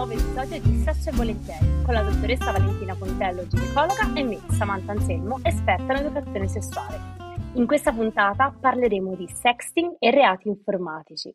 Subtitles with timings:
[0.00, 4.92] nuovo episodio di Sesso e Volentieri con la dottoressa Valentina Pontello, ginecologa, e me, Samantha
[4.92, 6.96] Anselmo, esperta in educazione sessuale.
[7.56, 11.28] In questa puntata parleremo di sexting e reati informatici.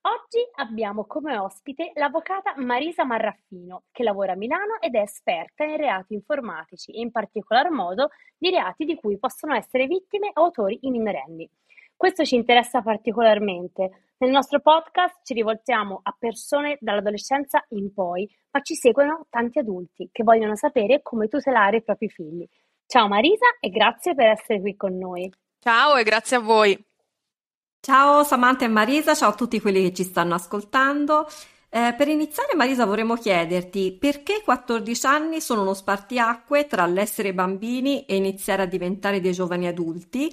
[0.00, 5.76] Oggi abbiamo come ospite l'avvocata Marisa Marraffino, che lavora a Milano ed è esperta in
[5.76, 10.90] reati informatici e in particolar modo di reati di cui possono essere vittime autori i
[10.90, 11.48] minorenni.
[11.96, 14.11] Questo ci interessa particolarmente.
[14.22, 20.10] Nel nostro podcast ci rivoltiamo a persone dall'adolescenza in poi, ma ci seguono tanti adulti
[20.12, 22.48] che vogliono sapere come tutelare i propri figli.
[22.86, 25.28] Ciao Marisa e grazie per essere qui con noi.
[25.58, 26.80] Ciao e grazie a voi.
[27.80, 31.26] Ciao Samantha e Marisa, ciao a tutti quelli che ci stanno ascoltando.
[31.68, 38.04] Eh, per iniziare, Marisa, vorremmo chiederti perché 14 anni sono uno spartiacque tra l'essere bambini
[38.04, 40.32] e iniziare a diventare dei giovani adulti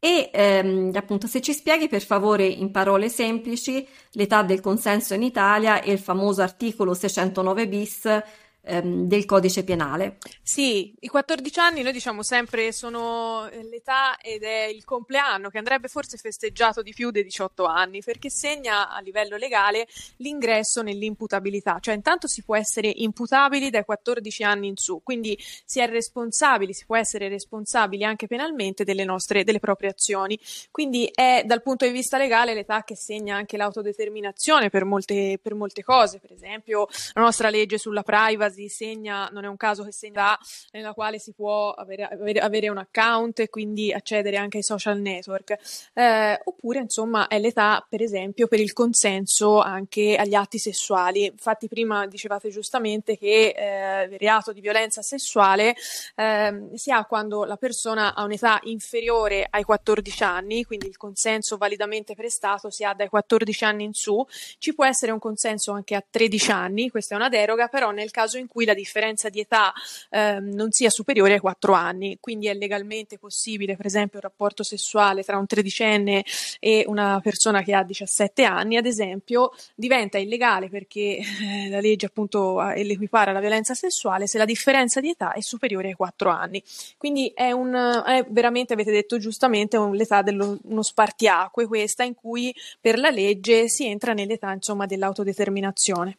[0.00, 5.22] e ehm, appunto se ci spieghi per favore in parole semplici l'età del consenso in
[5.22, 8.22] Italia e il famoso articolo 609 bis
[8.62, 10.18] ehm, del codice penale.
[10.42, 15.58] Sì, i 14 anni noi diciamo sempre sono eh, l'età ed è il compleanno che
[15.58, 21.78] andrebbe forse festeggiato di più dei 18 anni perché segna a livello legale l'ingresso nell'imputabilità,
[21.80, 26.72] cioè intanto si può essere imputabili dai 14 anni in su, quindi si è responsabili,
[26.72, 30.38] si può essere responsabili anche penalmente delle nostre, delle proprie azioni.
[30.70, 35.54] Quindi è dal punto di vista legale l'età che segna anche l'autodeterminazione per molte, per
[35.54, 39.84] molte cose, per esempio la nostra legge sulla privacy casi segna, non è un caso
[39.84, 40.36] che segna
[40.72, 44.98] nella quale si può avere, avere, avere un account e quindi accedere anche ai social
[44.98, 45.56] network,
[45.94, 51.26] eh, oppure insomma è l'età per esempio per il consenso anche agli atti sessuali.
[51.26, 55.76] Infatti prima dicevate giustamente che eh, il reato di violenza sessuale
[56.16, 61.56] eh, si ha quando la persona ha un'età inferiore ai 14 anni, quindi il consenso
[61.56, 64.26] validamente prestato si ha dai 14 anni in su,
[64.58, 68.10] ci può essere un consenso anche a 13 anni, questa è una deroga, però nel
[68.10, 69.72] caso in cui la differenza di età
[70.10, 74.62] eh, non sia superiore ai 4 anni, quindi è legalmente possibile, per esempio, un rapporto
[74.62, 76.24] sessuale tra un tredicenne
[76.58, 82.06] e una persona che ha 17 anni, ad esempio, diventa illegale perché eh, la legge
[82.06, 86.62] appunto l'equipara alla violenza sessuale se la differenza di età è superiore ai 4 anni.
[86.96, 92.54] Quindi è, un, è veramente, avete detto giustamente, un, l'età dello spartiacque questa in cui
[92.80, 96.18] per la legge si entra nell'età insomma dell'autodeterminazione.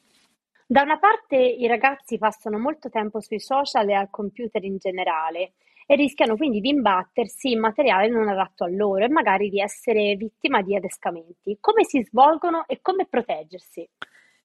[0.72, 5.52] Da una parte i ragazzi passano molto tempo sui social e al computer in generale
[5.86, 10.16] e rischiano quindi di imbattersi in materiale non adatto a loro e magari di essere
[10.16, 11.58] vittima di adescamenti.
[11.60, 13.86] Come si svolgono e come proteggersi?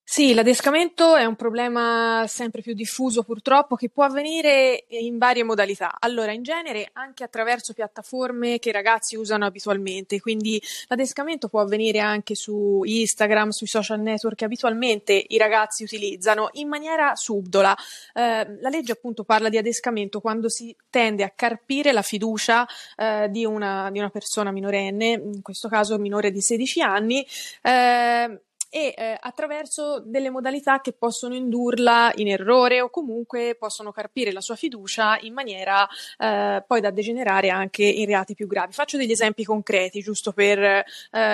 [0.09, 5.97] Sì, l'adescamento è un problema sempre più diffuso purtroppo che può avvenire in varie modalità.
[5.99, 11.99] Allora, in genere anche attraverso piattaforme che i ragazzi usano abitualmente, quindi l'adescamento può avvenire
[11.99, 17.77] anche su Instagram, sui social network che abitualmente i ragazzi utilizzano in maniera subdola.
[18.15, 22.65] Eh, la legge appunto parla di adescamento quando si tende a carpire la fiducia
[22.95, 27.27] eh, di, una, di, una, persona minorenne, in questo caso minore di 16 anni.
[27.61, 28.41] Eh,
[28.71, 34.41] e eh, attraverso delle modalità che possono indurla in errore o comunque possono carpire la
[34.41, 35.89] sua fiducia in maniera
[36.19, 38.73] eh, poi da degenerare anche in reati più gravi.
[38.73, 40.85] Faccio degli esempi concreti giusto per eh,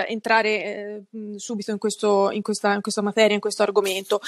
[0.08, 1.02] entrare eh,
[1.36, 4.20] subito in, questo, in, questa, in, questa, materia, in questo argomento.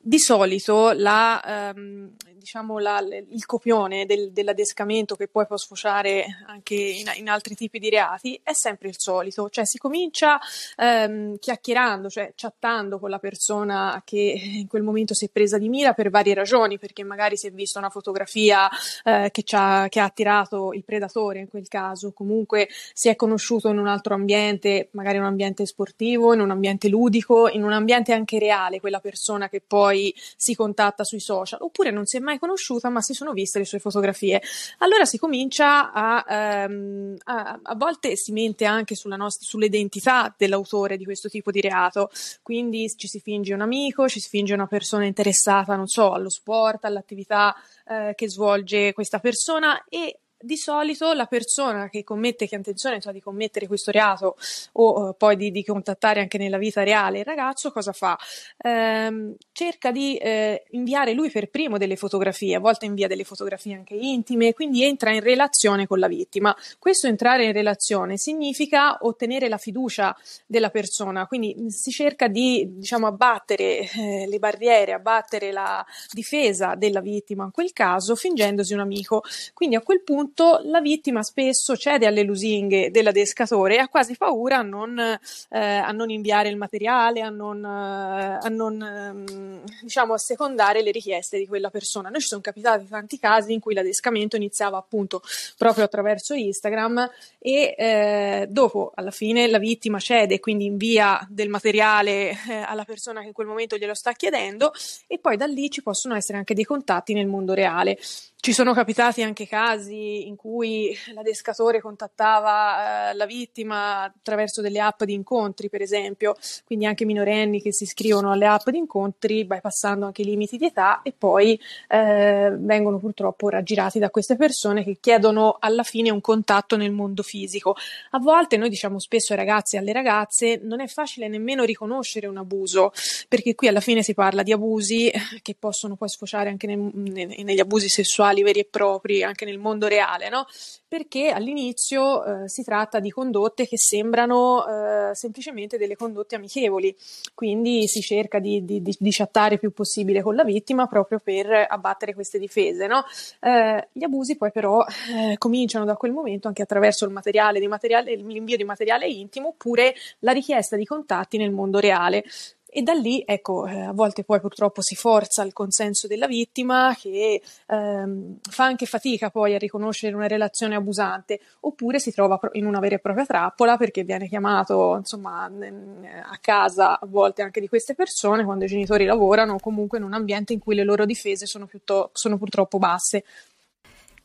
[0.00, 6.74] Di solito la, ehm, diciamo la, il copione del, dell'adescamento che poi può sfociare anche
[6.74, 10.40] in, in, altri tipi di reati è sempre il solito, cioè si comincia
[10.76, 15.68] ehm, chiacchierando, cioè chattando con la persona che in quel momento si è presa di
[15.68, 18.68] mira per varie ragioni, perché magari si è vista una fotografia
[19.04, 23.68] eh, che, ha, che, ha, attirato il predatore in quel caso, comunque si è conosciuto
[23.68, 28.12] in un altro ambiente, magari un ambiente sportivo, in un ambiente ludico, in un ambiente
[28.12, 32.38] anche reale, quella persona che poi si contatta sui social, oppure non si è mai
[32.38, 34.42] conosciuta ma si sono viste le sue fotografie.
[34.78, 40.96] Allora si comincia a, ehm, a, a volte si mente anche sulla nostra, sull'identità dell'autore
[40.96, 42.09] di questo tipo di reato,
[42.42, 46.30] quindi ci si finge un amico, ci si finge una persona interessata, non so, allo
[46.30, 47.54] sport, all'attività
[47.86, 53.00] eh, che svolge questa persona e di solito la persona che commette, che ha intenzione
[53.00, 54.36] cioè, di commettere questo reato
[54.72, 58.18] o uh, poi di, di, contattare anche nella vita reale il ragazzo, cosa fa?
[58.58, 63.74] Ehm, cerca di eh, inviare lui per primo delle fotografie, a volte invia delle fotografie
[63.74, 66.56] anche intime, quindi entra in relazione con la vittima.
[66.78, 70.16] Questo entrare in relazione significa ottenere la fiducia
[70.46, 77.00] della persona, quindi si cerca di diciamo, abbattere eh, le barriere, abbattere la difesa della
[77.00, 79.22] vittima in quel caso, fingendosi un amico.
[79.52, 84.16] Quindi a quel punto punto la vittima spesso cede alle lusinghe dell'adescatore e ha quasi
[84.16, 85.18] paura a non, eh,
[85.58, 91.38] a non inviare il materiale, a non, eh, a non ehm, diciamo, assecondare le richieste
[91.38, 92.08] di quella persona.
[92.08, 95.22] Noi ci sono capitati tanti casi in cui l'adescamento iniziava appunto
[95.58, 102.30] proprio attraverso Instagram e eh, dopo alla fine la vittima cede, quindi invia del materiale
[102.30, 104.72] eh, alla persona che in quel momento glielo sta chiedendo
[105.06, 107.98] e poi da lì ci possono essere anche dei contatti nel mondo reale.
[108.42, 115.02] Ci sono capitati anche casi in cui l'adescatore contattava eh, la vittima attraverso delle app
[115.02, 116.34] di incontri, per esempio,
[116.64, 120.64] quindi anche minorenni che si iscrivono alle app di incontri, bypassando anche i limiti di
[120.64, 126.22] età e poi eh, vengono purtroppo raggirati da queste persone che chiedono alla fine un
[126.22, 127.76] contatto nel mondo fisico.
[128.12, 132.26] A volte noi diciamo spesso ai ragazzi e alle ragazze non è facile nemmeno riconoscere
[132.26, 132.90] un abuso,
[133.28, 135.12] perché qui alla fine si parla di abusi
[135.42, 139.58] che possono poi sfociare anche nel, negli abusi sessuali sessuali veri e propri anche nel
[139.58, 140.46] mondo reale, no?
[140.86, 144.66] Perché all'inizio eh, si tratta di condotte che sembrano
[145.10, 146.96] eh, semplicemente delle condotte amichevoli,
[147.34, 151.66] quindi si cerca di, di, di, di, chattare più possibile con la vittima proprio per
[151.68, 153.04] abbattere queste difese, no?
[153.40, 158.14] eh, gli abusi poi però eh, cominciano da quel momento anche attraverso il materiale, materiale,
[158.16, 162.24] l'invio di materiale intimo oppure la richiesta di contatti nel mondo reale.
[162.72, 166.94] E da lì, ecco, eh, a volte poi purtroppo si forza il consenso della vittima
[166.96, 172.66] che ehm, fa anche fatica poi a riconoscere una relazione abusante, oppure si trova in
[172.66, 177.68] una vera e propria trappola perché viene chiamato, insomma, a casa a volte anche di
[177.68, 181.04] queste persone quando i genitori lavorano o comunque in un ambiente in cui le loro
[181.04, 181.68] difese sono,
[182.12, 183.24] sono purtroppo basse.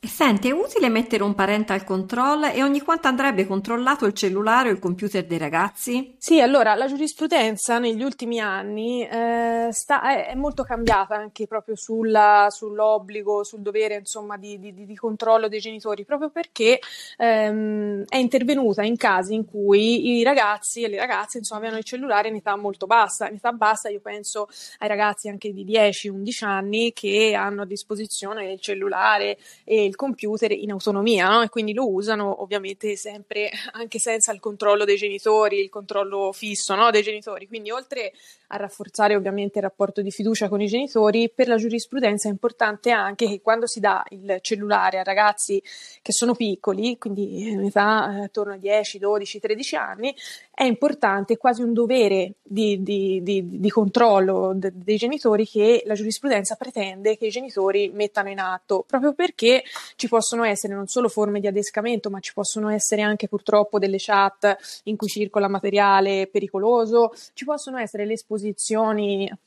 [0.00, 4.72] Senti, è utile mettere un parental control e ogni quanto andrebbe controllato il cellulare o
[4.72, 6.14] il computer dei ragazzi?
[6.18, 11.76] Sì, allora la giurisprudenza negli ultimi anni eh, sta, è, è, molto cambiata anche proprio
[11.76, 16.78] sulla, sull'obbligo, sul dovere insomma di, di, di, controllo dei genitori, proprio perché
[17.16, 21.86] ehm, è intervenuta in casi in cui i ragazzi e le ragazze insomma avevano il
[21.86, 23.28] cellulare in età molto bassa.
[23.28, 24.48] In età bassa io penso
[24.78, 30.50] ai ragazzi anche di 10-11 anni che hanno a disposizione il cellulare e il computer
[30.52, 31.42] in autonomia no?
[31.42, 36.74] e quindi lo usano ovviamente sempre anche senza il controllo dei genitori, il controllo fisso
[36.74, 36.90] no?
[36.90, 37.46] dei genitori.
[37.46, 38.12] Quindi oltre
[38.48, 42.90] a rafforzare ovviamente il rapporto di fiducia con i genitori, per la giurisprudenza è importante
[42.90, 45.60] anche che quando si dà il cellulare a ragazzi
[46.02, 50.14] che sono piccoli, quindi in età eh, attorno a 10, 12, 13 anni,
[50.54, 55.82] è importante, è quasi un dovere di, di, di, di controllo de, dei genitori che
[55.84, 59.64] la giurisprudenza pretende che i genitori mettano in atto, proprio perché
[59.96, 63.96] ci possono essere non solo forme di adescamento, ma ci possono essere anche purtroppo delle
[63.98, 68.35] chat in cui circola materiale pericoloso, ci possono essere le esposizioni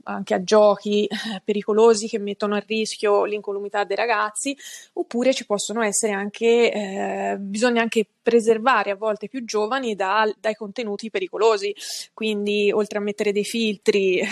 [0.03, 4.55] anche a giochi eh, pericolosi che mettono a rischio l'incolumità dei ragazzi,
[4.93, 10.53] oppure ci possono essere anche, eh, bisogna anche preservare a volte più giovani da, dai
[10.53, 11.75] contenuti pericolosi.
[12.13, 14.27] Quindi, oltre a mettere dei filtri eh,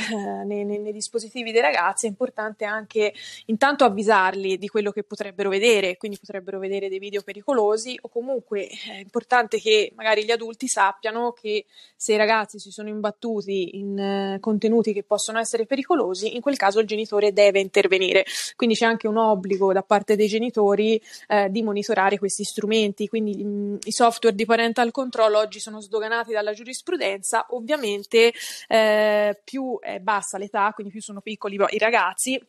[0.46, 3.12] nei, nei, nei, dispositivi dei ragazzi, è importante anche
[3.46, 8.68] intanto avvisarli di quello che potrebbero vedere, quindi potrebbero vedere dei video pericolosi, o comunque
[8.68, 11.66] è importante che magari gli adulti sappiano che
[11.96, 16.56] se i ragazzi si sono imbattuti in eh, contenuti che possono essere pericolosi, in quel
[16.56, 18.26] caso il genitore deve intervenire.
[18.56, 23.44] Quindi c'è anche un obbligo da parte dei genitori eh, di monitorare questi strumenti, quindi
[23.44, 28.34] mh, mm, i software di parental control oggi sono sdoganati dalla giurisprudenza, ovviamente
[28.68, 32.40] eh, più è bassa l'età, quindi più sono piccoli i ragazzi,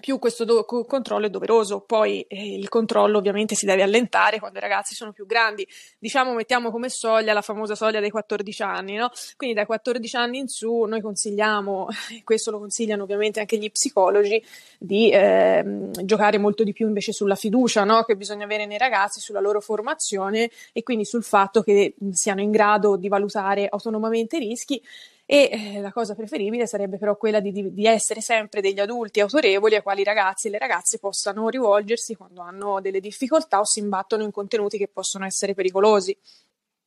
[0.00, 1.80] più questo do- controllo è doveroso.
[1.80, 5.66] Poi eh, il controllo ovviamente si deve allentare quando i ragazzi sono più grandi.
[5.98, 9.10] Diciamo, mettiamo come soglia la famosa soglia dei 14 anni, no?
[9.36, 13.70] Quindi dai 14 anni in su noi consigliamo, e questo lo consigliano ovviamente anche gli
[13.70, 14.42] psicologi,
[14.78, 18.02] di eh, giocare molto di più invece sulla fiducia no?
[18.02, 22.50] che bisogna avere nei ragazzi, sulla loro formazione e quindi sul fatto che siano in
[22.50, 24.82] grado di valutare autonomamente i rischi
[25.24, 29.76] e eh, la cosa preferibile sarebbe però quella di, di, essere sempre degli adulti autorevoli
[29.76, 33.80] a quali i ragazzi e le ragazze possano rivolgersi quando hanno delle difficoltà o si
[33.80, 36.16] imbattono in contenuti che possono essere pericolosi.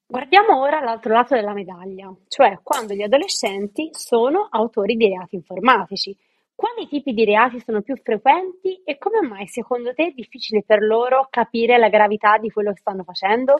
[0.08, 6.15] Guardiamo ora l'altro lato della medaglia, cioè quando gli adolescenti sono autori di reati informatici.
[6.54, 10.82] Quali tipi di reati sono più frequenti e come mai secondo te è difficile per
[10.82, 13.60] loro capire la gravità di quello che stanno facendo?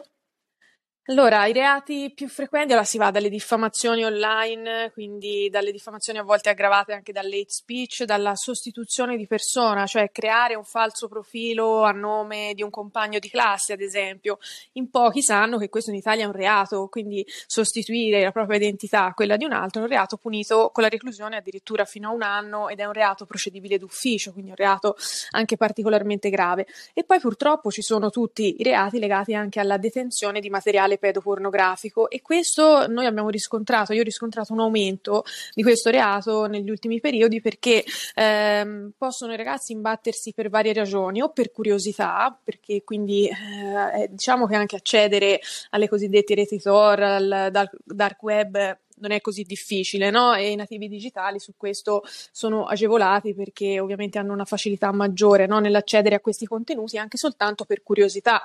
[1.08, 6.24] Allora, i reati più frequenti, allora si va dalle diffamazioni online, quindi dalle diffamazioni a
[6.24, 11.92] volte aggravate anche dall'hate speech, dalla sostituzione di persona, cioè creare un falso profilo a
[11.92, 14.38] nome di un compagno di classe, ad esempio.
[14.72, 19.04] In pochi sanno che questo in Italia è un reato, quindi sostituire la propria identità
[19.04, 22.12] a quella di un altro è un reato punito con la reclusione addirittura fino a
[22.12, 24.96] un anno ed è un reato procedibile d'ufficio, quindi un reato
[25.30, 26.66] anche particolarmente grave.
[26.92, 30.98] E poi purtroppo ci sono tutti i reati legati anche alla detenzione di materiale materiale
[30.98, 35.24] pedopornografico e questo noi abbiamo riscontrato, io ho riscontrato un aumento
[35.54, 37.84] di questo reato negli ultimi periodi perché
[38.14, 44.46] ehm, possono i ragazzi imbattersi per varie ragioni o per curiosità, perché quindi eh, diciamo
[44.46, 47.50] che anche accedere alle cosiddette reti Tor, al
[47.84, 50.34] dark web non è così difficile, no?
[50.34, 55.58] E i nativi digitali su questo sono agevolati perché ovviamente hanno una facilità maggiore no?
[55.58, 58.42] nell'accedere a questi contenuti anche soltanto per curiosità.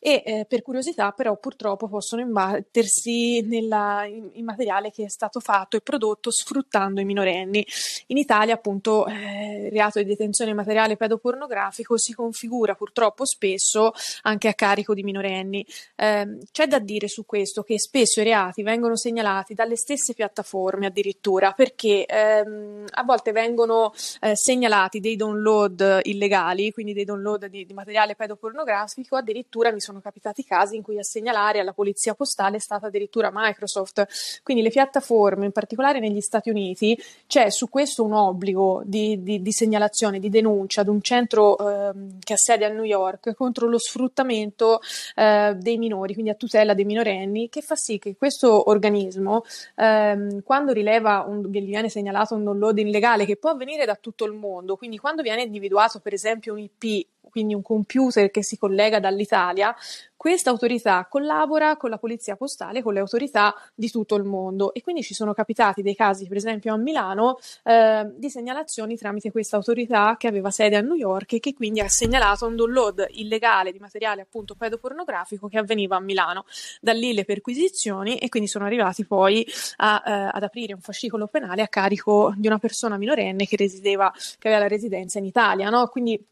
[0.00, 5.40] E eh, per curiosità, però, purtroppo possono imbattersi nella, in, in, materiale che è stato
[5.40, 7.66] fatto e prodotto sfruttando i minorenni.
[8.08, 13.92] In Italia, appunto, eh, il reato di detenzione materiale pedopornografico si configura purtroppo spesso
[14.22, 15.66] anche a carico di minorenni.
[15.96, 20.14] Eh, c'è da dire su questo che spesso i reati vengono segnalati dalle stesse stesse
[20.14, 27.46] piattaforme addirittura, perché ehm, a volte vengono eh, segnalati dei download illegali, quindi dei download
[27.46, 32.14] di, di, materiale pedopornografico, addirittura mi sono capitati casi in cui a segnalare alla polizia
[32.14, 34.40] postale è stata addirittura Microsoft.
[34.42, 39.40] Quindi le piattaforme, in particolare negli Stati Uniti, c'è su questo un obbligo di, di,
[39.40, 43.68] di segnalazione, di denuncia ad un centro ehm, che ha sede a New York contro
[43.68, 44.80] lo sfruttamento
[45.14, 49.44] eh, dei minori, quindi a tutela dei minorenni, che fa sì che questo organismo
[49.76, 53.94] eh, ehm, quando rileva un, gli viene segnalato un download illegale che può avvenire da
[53.96, 58.44] tutto il mondo, quindi quando viene individuato per esempio un IP quindi un computer che
[58.44, 59.74] si collega dall'Italia,
[60.16, 64.82] questa autorità collabora con la polizia postale, con le autorità di tutto il mondo e
[64.82, 69.56] quindi ci sono capitati dei casi, per esempio a Milano, eh, di segnalazioni tramite questa
[69.56, 73.72] autorità che aveva sede a New York e che quindi ha segnalato un download illegale
[73.72, 76.46] di materiale appunto pedopornografico che avveniva a Milano.
[76.80, 81.26] Da lì le perquisizioni e quindi sono arrivati poi a, eh, ad aprire un fascicolo
[81.26, 85.70] penale a carico di una persona minorenne che resideva, che aveva la residenza in Italia,
[85.70, 85.86] no?
[85.88, 86.22] Quindi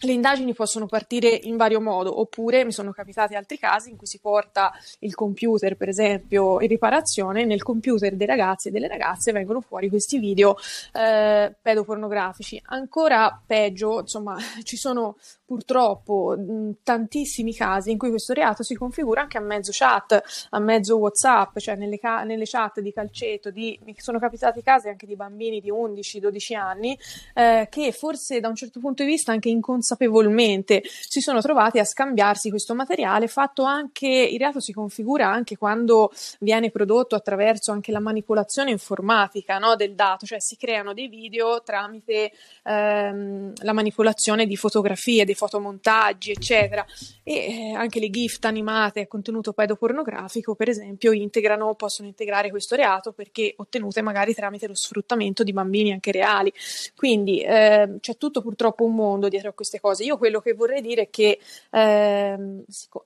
[0.00, 4.06] le indagini possono partire in vario modo, oppure mi sono capitati altri casi in cui
[4.06, 9.32] si porta il computer, per esempio, in riparazione, nel computer dei ragazzi e delle ragazze
[9.32, 10.56] vengono fuori questi video
[10.92, 12.60] eh, pedopornografici.
[12.66, 19.22] Ancora peggio, insomma, ci sono purtroppo mh, tantissimi casi in cui questo reato si configura
[19.22, 23.78] anche a mezzo chat, a mezzo WhatsApp, cioè nelle, ca- nelle chat di calcetto, di,
[23.84, 26.98] mi sono capitati casi anche di bambini di 11-12 anni
[27.34, 31.84] eh, che forse da un certo punto di vista anche inconsapevolmente si sono trovati a
[31.84, 37.92] scambiarsi questo materiale fatto anche, il reato si configura anche quando viene prodotto attraverso anche
[37.92, 42.32] la manipolazione informatica no, del dato, cioè si creano dei video tramite
[42.64, 46.84] ehm, la manipolazione di fotografie, dei fotomontaggi, eccetera.
[47.22, 52.74] E eh, anche le gift animate a contenuto pedopornografico, per esempio, integrano, possono integrare questo
[52.74, 56.52] reato perché ottenute magari tramite lo sfruttamento di bambini anche reali.
[56.96, 60.04] Quindi eh, c'è tutto purtroppo un mondo dietro a queste cose.
[60.04, 61.38] Io quello che vorrei dire è che
[61.70, 62.38] eh,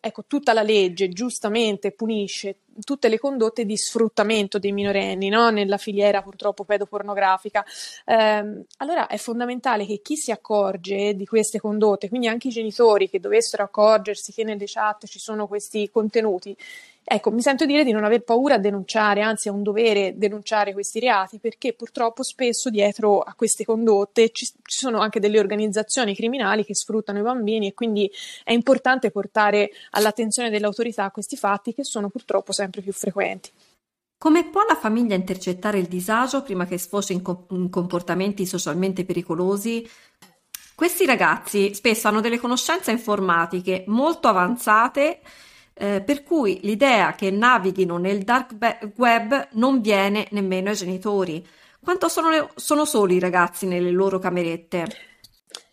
[0.00, 5.50] ecco, tutta la legge giustamente punisce tutte le condotte di sfruttamento dei minorenni no?
[5.50, 7.64] nella filiera purtroppo pedopornografica.
[8.04, 13.08] Eh, allora è fondamentale che chi si accorge di queste condotte, quindi anche i genitori
[13.08, 16.56] che dovessero accorgersi che nelle chat ci sono questi contenuti,
[17.12, 20.72] Ecco, mi sento dire di non aver paura a denunciare, anzi è un dovere denunciare
[20.72, 26.14] questi reati perché purtroppo spesso dietro a queste condotte ci, ci, sono anche delle organizzazioni
[26.14, 28.08] criminali che sfruttano i bambini e quindi
[28.44, 33.50] è importante portare all'attenzione dell'autorità questi fatti che sono purtroppo sempre più frequenti.
[34.16, 39.04] Come può la famiglia intercettare il disagio prima che sfoci in, co- in comportamenti socialmente
[39.04, 39.84] pericolosi?
[40.76, 45.22] Questi ragazzi spesso hanno delle conoscenze informatiche molto avanzate
[45.80, 48.54] eh, per cui l'idea che navighino nel dark
[48.96, 51.46] web non viene nemmeno ai genitori.
[51.82, 54.84] Quanto sono, le, sono soli i ragazzi nelle loro camerette?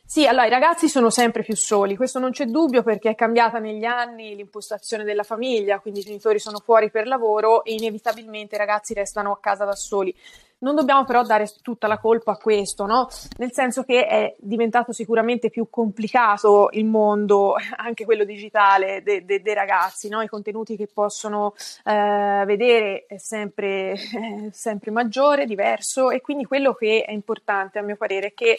[0.05, 3.59] Sì, allora i ragazzi sono sempre più soli, questo non c'è dubbio perché è cambiata
[3.59, 8.57] negli anni l'impostazione della famiglia, quindi i genitori sono fuori per lavoro e inevitabilmente i
[8.57, 10.15] ragazzi restano a casa da soli.
[10.59, 13.07] Non dobbiamo però dare tutta la colpa a questo, no?
[13.37, 19.43] Nel senso che è diventato sicuramente più complicato il mondo, anche quello digitale, dei de,
[19.43, 20.23] de ragazzi, no?
[20.23, 26.73] I contenuti che possono eh, vedere è sempre, è sempre maggiore, diverso e quindi quello
[26.73, 28.57] che è importante a mio parere è che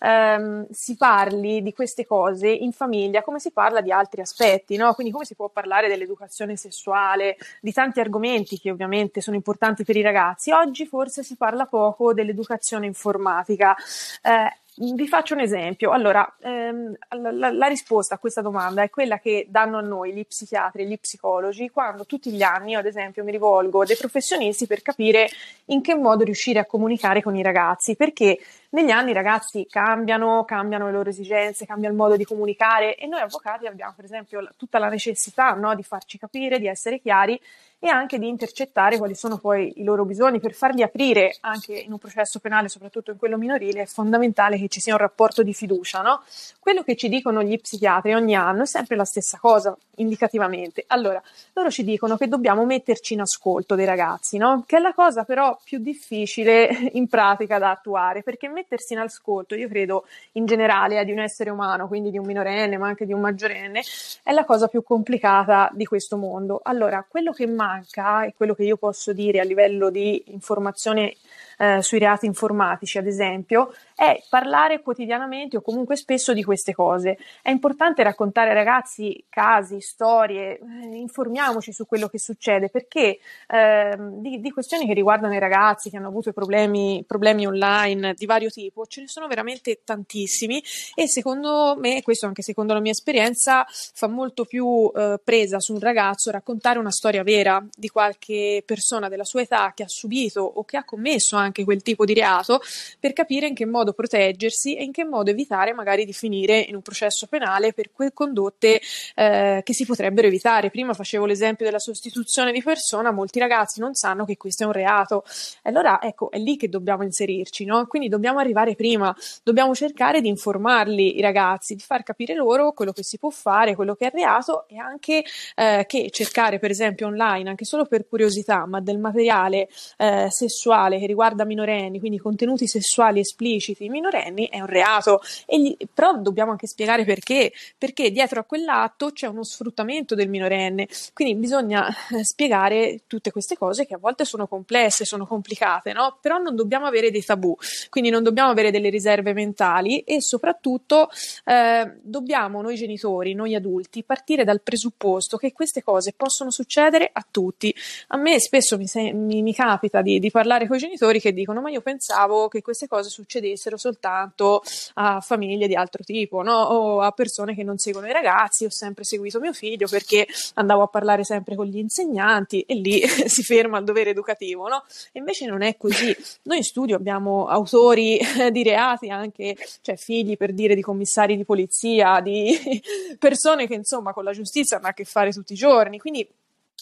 [0.00, 4.92] ehm, si parli di queste cose in famiglia come si parla di altri aspetti, no?
[4.94, 9.96] Quindi come si può parlare dell'educazione sessuale, di tanti argomenti che ovviamente sono importanti per
[9.96, 10.50] i ragazzi.
[10.50, 13.74] Oggi forse si parla poco dell'educazione informatica.
[14.22, 15.90] Eh, vi faccio un esempio.
[15.90, 20.26] Allora, ehm, la, la, risposta a questa domanda è quella che danno a noi gli
[20.26, 23.96] psichiatri e gli psicologi quando tutti gli anni, io ad esempio, mi rivolgo a dei
[23.96, 25.28] professionisti per capire
[25.66, 28.38] in che modo riuscire a comunicare con i ragazzi, perché
[28.70, 33.06] negli anni i ragazzi cambiano, cambiano le loro esigenze, cambia il modo di comunicare e
[33.06, 37.40] noi avvocati abbiamo per esempio tutta la necessità no, di farci capire, di essere chiari
[37.78, 41.92] e anche di intercettare quali sono poi i loro bisogni per farli aprire anche in
[41.92, 45.54] un processo penale, soprattutto in quello minorile, è fondamentale che ci sia un rapporto di
[45.54, 46.02] fiducia.
[46.02, 46.22] No?
[46.58, 50.84] Quello che ci dicono gli psichiatri ogni anno è sempre la stessa cosa, indicativamente.
[50.88, 54.64] Allora, loro ci dicono che dobbiamo metterci in ascolto dei ragazzi, no?
[54.66, 59.54] che è la cosa però più difficile in pratica da attuare, perché mettersi in ascolto,
[59.54, 63.06] io credo in generale, eh, di un essere umano, quindi di un minorenne, ma anche
[63.06, 63.82] di un maggiorenne,
[64.22, 66.60] è la cosa più complicata di questo mondo.
[66.62, 71.14] Allora, quello che manca e quello che io posso dire a livello di informazione
[71.58, 77.16] eh, sui reati informatici, ad esempio, è parlare quotidianamente o comunque spesso di queste cose.
[77.40, 83.96] È importante raccontare ai ragazzi casi, storie, eh, informiamoci su quello che succede, perché eh,
[83.98, 88.50] di, di, questioni che riguardano i ragazzi che hanno avuto problemi, problemi online di vario
[88.50, 90.62] tipo, ce ne sono veramente tantissimi
[90.94, 95.72] e secondo me, questo anche secondo la mia esperienza, fa molto più eh, presa su
[95.72, 100.42] un ragazzo raccontare una storia vera di qualche persona della sua età che ha subito
[100.42, 102.60] o che ha commesso anche quel tipo di reato
[103.00, 106.74] per capire in che modo proteggersi e in che modo evitare magari di finire in
[106.74, 108.80] un processo penale per quelle condotte
[109.14, 110.70] eh, che si potrebbero evitare.
[110.70, 114.72] Prima facevo l'esempio della sostituzione di persona, molti ragazzi non sanno che questo è un
[114.72, 115.24] reato.
[115.62, 117.86] Allora, ecco, è lì che dobbiamo inserirci, no?
[117.86, 122.92] Quindi dobbiamo arrivare prima, dobbiamo cercare di informarli i ragazzi, di far capire loro quello
[122.92, 125.24] che si può fare, quello che è reato e anche
[125.54, 130.98] eh, che cercare, per esempio, online, anche solo per curiosità, ma del materiale eh, sessuale
[130.98, 135.20] che riguarda minorenni, quindi contenuti sessuali espliciti minorenni, è un reato.
[135.46, 140.88] Gli, però dobbiamo anche spiegare perché, perché dietro a quell'atto c'è uno sfruttamento del minorenne,
[141.12, 146.18] quindi bisogna eh, spiegare tutte queste cose che a volte sono complesse, sono complicate, no?
[146.20, 147.56] Però non dobbiamo avere dei tabù,
[147.90, 151.08] quindi non dobbiamo avere delle riserve mentali e soprattutto
[151.44, 157.26] eh, dobbiamo noi genitori, noi adulti, partire dal presupposto che queste cose possono succedere a
[157.28, 157.74] tutti.
[158.08, 161.32] A me spesso mi, se- mi, mi capita di, di parlare con i genitori che
[161.32, 164.62] dicono ma io pensavo che queste cose succedessero soltanto
[164.94, 166.54] a famiglie di altro tipo, no?
[166.54, 170.82] O a persone che non seguono i ragazzi, ho sempre seguito mio figlio perché andavo
[170.82, 174.84] a parlare sempre con gli insegnanti e lì si ferma il dovere educativo, no?
[175.10, 176.16] E invece non è così.
[176.42, 178.20] Noi in studio abbiamo autori
[178.52, 182.56] di reati anche, cioè figli per dire di commissari di polizia, di
[183.18, 186.28] persone che insomma con la giustizia hanno a che fare tutti i giorni, quindi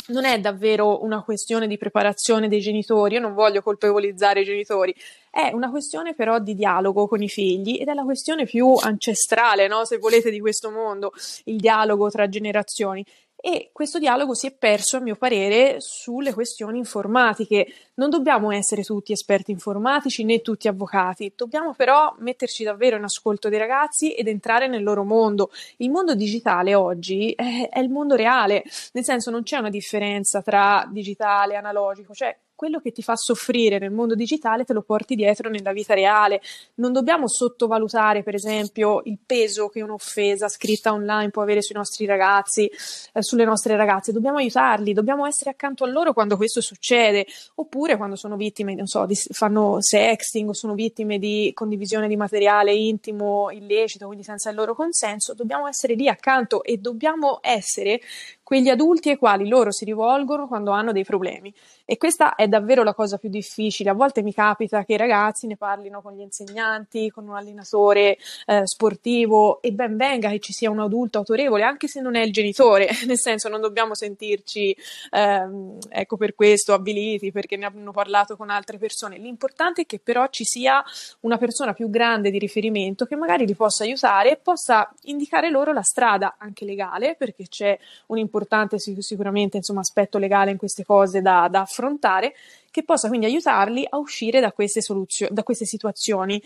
[0.08, 4.94] non è davvero una questione di preparazione dei genitori, io non voglio colpevolizzare i genitori,
[5.30, 9.66] è una questione però di dialogo con i figli ed è la questione più ancestrale,
[9.66, 9.84] no?
[9.84, 11.12] se volete, di questo mondo,
[11.44, 13.04] il dialogo tra generazioni
[13.46, 17.66] e questo dialogo si è perso, a mio parere, sulle questioni informatiche.
[17.96, 23.50] Non dobbiamo essere tutti esperti informatici né tutti avvocati, dobbiamo però metterci davvero in ascolto
[23.50, 25.50] dei ragazzi ed entrare nel loro mondo.
[25.76, 30.40] Il mondo digitale oggi è, è il mondo reale, nel senso non c'è una differenza
[30.40, 34.80] tra digitale e analogico, cioè quello che ti fa soffrire nel mondo digitale te lo
[34.80, 36.40] porti dietro nella vita reale.
[36.76, 42.06] Non dobbiamo sottovalutare, per esempio, il peso che un'offesa scritta online può avere sui nostri
[42.06, 44.12] ragazzi, eh, sulle nostre ragazze.
[44.12, 48.86] Dobbiamo aiutarli, dobbiamo essere accanto a loro quando questo succede, oppure quando sono vittime, non
[48.86, 54.48] so, di, fanno sexting o sono vittime di condivisione di materiale intimo illecito, quindi senza
[54.48, 55.34] il loro consenso.
[55.34, 58.00] Dobbiamo essere lì accanto e dobbiamo essere
[58.44, 61.52] quegli adulti ai quali loro si rivolgono quando hanno dei problemi.
[61.84, 63.90] E questa è davvero la cosa più difficile.
[63.90, 68.16] A volte mi capita che i ragazzi ne parlino con gli insegnanti, con un allenatore
[68.46, 72.22] eh, sportivo e ben venga che ci sia un adulto autorevole, anche se non è
[72.22, 74.76] il genitore, nel senso non dobbiamo sentirci,
[75.10, 79.16] ehm, ecco per questo, avviliti perché ne hanno parlato con altre persone.
[79.16, 80.84] L'importante è che però ci sia
[81.20, 85.72] una persona più grande di riferimento che magari li possa aiutare e possa indicare loro
[85.72, 91.22] la strada, anche legale, perché c'è un importante sicuramente insomma, aspetto legale in queste cose
[91.22, 92.34] da, da affrontare,
[92.70, 96.42] che possa quindi aiutarli a uscire da queste, soluzio- da queste situazioni.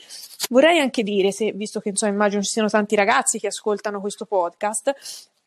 [0.51, 4.27] Vorrei anche dire, se, visto che insomma, immagino ci siano tanti ragazzi che ascoltano questo
[4.27, 4.95] podcast,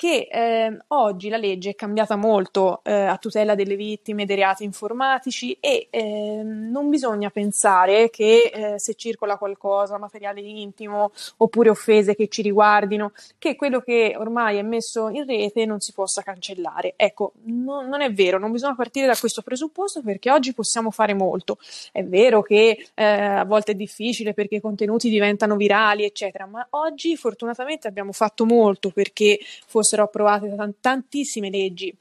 [0.01, 4.63] che eh, oggi la legge è cambiata molto eh, a tutela delle vittime dei reati
[4.63, 12.15] informatici e eh, non bisogna pensare che eh, se circola qualcosa, materiale intimo oppure offese
[12.15, 16.95] che ci riguardino, che quello che ormai è messo in rete non si possa cancellare.
[16.95, 21.13] Ecco, no, non è vero, non bisogna partire da questo presupposto perché oggi possiamo fare
[21.13, 21.59] molto.
[21.91, 26.65] È vero che eh, a volte è difficile perché i contenuti diventano virali, eccetera, ma
[26.71, 29.37] oggi fortunatamente abbiamo fatto molto perché
[29.67, 31.95] fosse fossero approvate tantissime leggi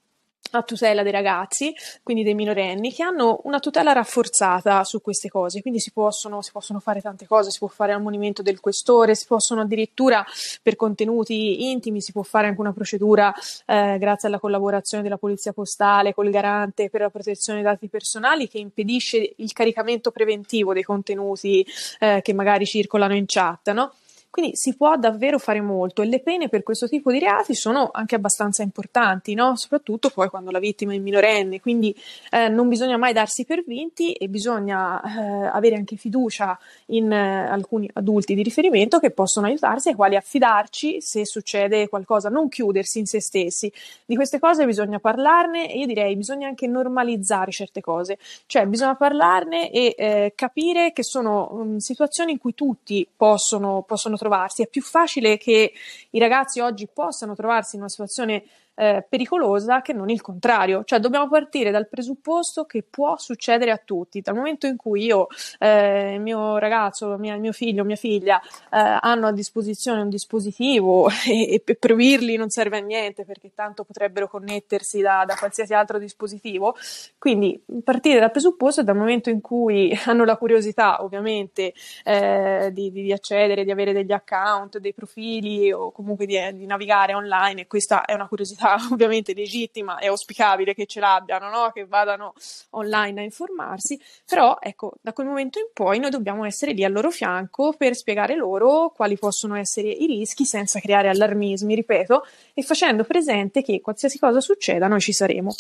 [0.53, 1.73] a tutela dei ragazzi,
[2.03, 5.61] quindi dei minorenni, che hanno una tutela rafforzata su queste cose.
[5.61, 9.27] Quindi si possono, si possono fare tante cose, si può fare l'ammonimento del questore, si
[9.27, 10.25] possono addirittura
[10.61, 13.33] per contenuti intimi, si può fare anche una procedura
[13.65, 18.49] eh, grazie alla collaborazione della polizia postale col garante per la protezione dei dati personali
[18.49, 21.65] che impedisce il caricamento preventivo dei contenuti
[22.01, 23.93] eh, che magari circolano in chat, no?
[24.31, 27.91] Quindi si può davvero fare molto e le pene per questo tipo di reati sono
[27.93, 29.57] anche abbastanza importanti, no?
[29.57, 31.95] soprattutto poi quando la vittima è minorenne, quindi
[32.31, 37.49] eh, non bisogna mai darsi per vinti e bisogna eh, avere anche fiducia in eh,
[37.49, 43.01] alcuni adulti di riferimento che possono aiutarsi ai quali affidarci se succede qualcosa, non chiudersi
[43.01, 43.73] in se stessi.
[44.07, 48.95] Di queste cose bisogna parlarne e io direi bisogna anche normalizzare certe cose, cioè bisogna
[48.95, 54.63] parlarne e eh, capire che sono um, situazioni in cui tutti possono, possono trovarsi.
[54.63, 55.73] È più facile che
[56.11, 58.45] i ragazzi oggi possano trovarsi in una situazione
[58.81, 60.85] eh, pericolosa che non il contrario.
[60.85, 64.23] Cioè dobbiamo partire dal presupposto che può succedere a tutti.
[64.23, 65.27] Dal momento in cui io,
[65.59, 71.11] eh, il mio ragazzo, mia, mio figlio, mia figlia eh, hanno a disposizione un dispositivo
[71.29, 75.99] e, e proibirli non serve a niente perché tanto potrebbero connettersi da, da qualsiasi altro
[75.99, 76.75] dispositivo.
[77.19, 83.13] Quindi partire dal presupposto dal momento in cui hanno la curiosità ovviamente eh, di, di,
[83.13, 88.07] accedere, di avere degli account, dei profili o comunque di, di navigare online e questa
[88.07, 91.71] è una curiosità ovviamente legittima e auspicabile che ce l'abbiano, no?
[91.73, 92.35] che vadano
[92.71, 96.93] online a informarsi, però ecco, da quel momento in poi noi dobbiamo essere lì al
[96.93, 102.63] loro fianco per spiegare loro quali possono essere i rischi senza creare allarmismi, ripeto, e
[102.63, 105.55] facendo presente che qualsiasi cosa succeda noi ci saremo.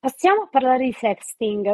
[0.00, 1.66] Passiamo a parlare di sexting.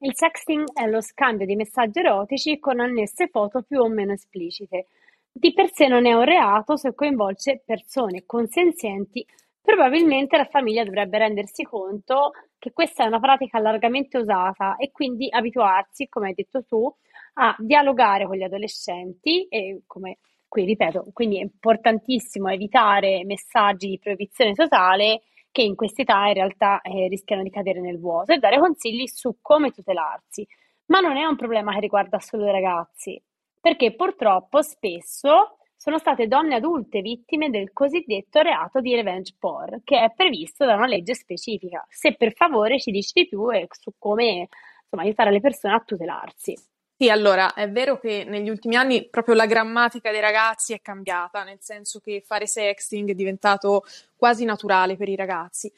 [0.00, 4.86] Il sexting è lo scambio di messaggi erotici con annesse foto più o meno esplicite.
[5.32, 9.24] Di per sé non è un reato se coinvolge persone consenzienti,
[9.60, 15.28] probabilmente la famiglia dovrebbe rendersi conto che questa è una pratica largamente usata e quindi
[15.30, 16.92] abituarsi, come hai detto tu,
[17.34, 23.98] a dialogare con gli adolescenti e come qui ripeto, quindi è importantissimo evitare messaggi di
[24.00, 28.58] proibizione totale che in quest'età in realtà eh, rischiano di cadere nel vuoto e dare
[28.58, 30.46] consigli su come tutelarsi.
[30.86, 33.20] Ma non è un problema che riguarda solo i ragazzi,
[33.60, 39.98] perché purtroppo spesso sono state donne adulte vittime del cosiddetto reato di revenge porn, che
[39.98, 41.86] è previsto da una legge specifica.
[41.88, 44.48] Se per favore ci dici di più su come
[44.82, 46.54] insomma, aiutare le persone a tutelarsi.
[46.98, 51.44] Sì, allora è vero che negli ultimi anni proprio la grammatica dei ragazzi è cambiata,
[51.44, 53.84] nel senso che fare sexting è diventato
[54.16, 55.72] quasi naturale per i ragazzi.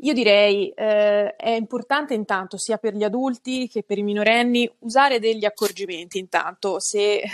[0.00, 5.18] Io direi eh, è importante intanto sia per gli adulti che per i minorenni usare
[5.18, 7.28] degli accorgimenti intanto se eh,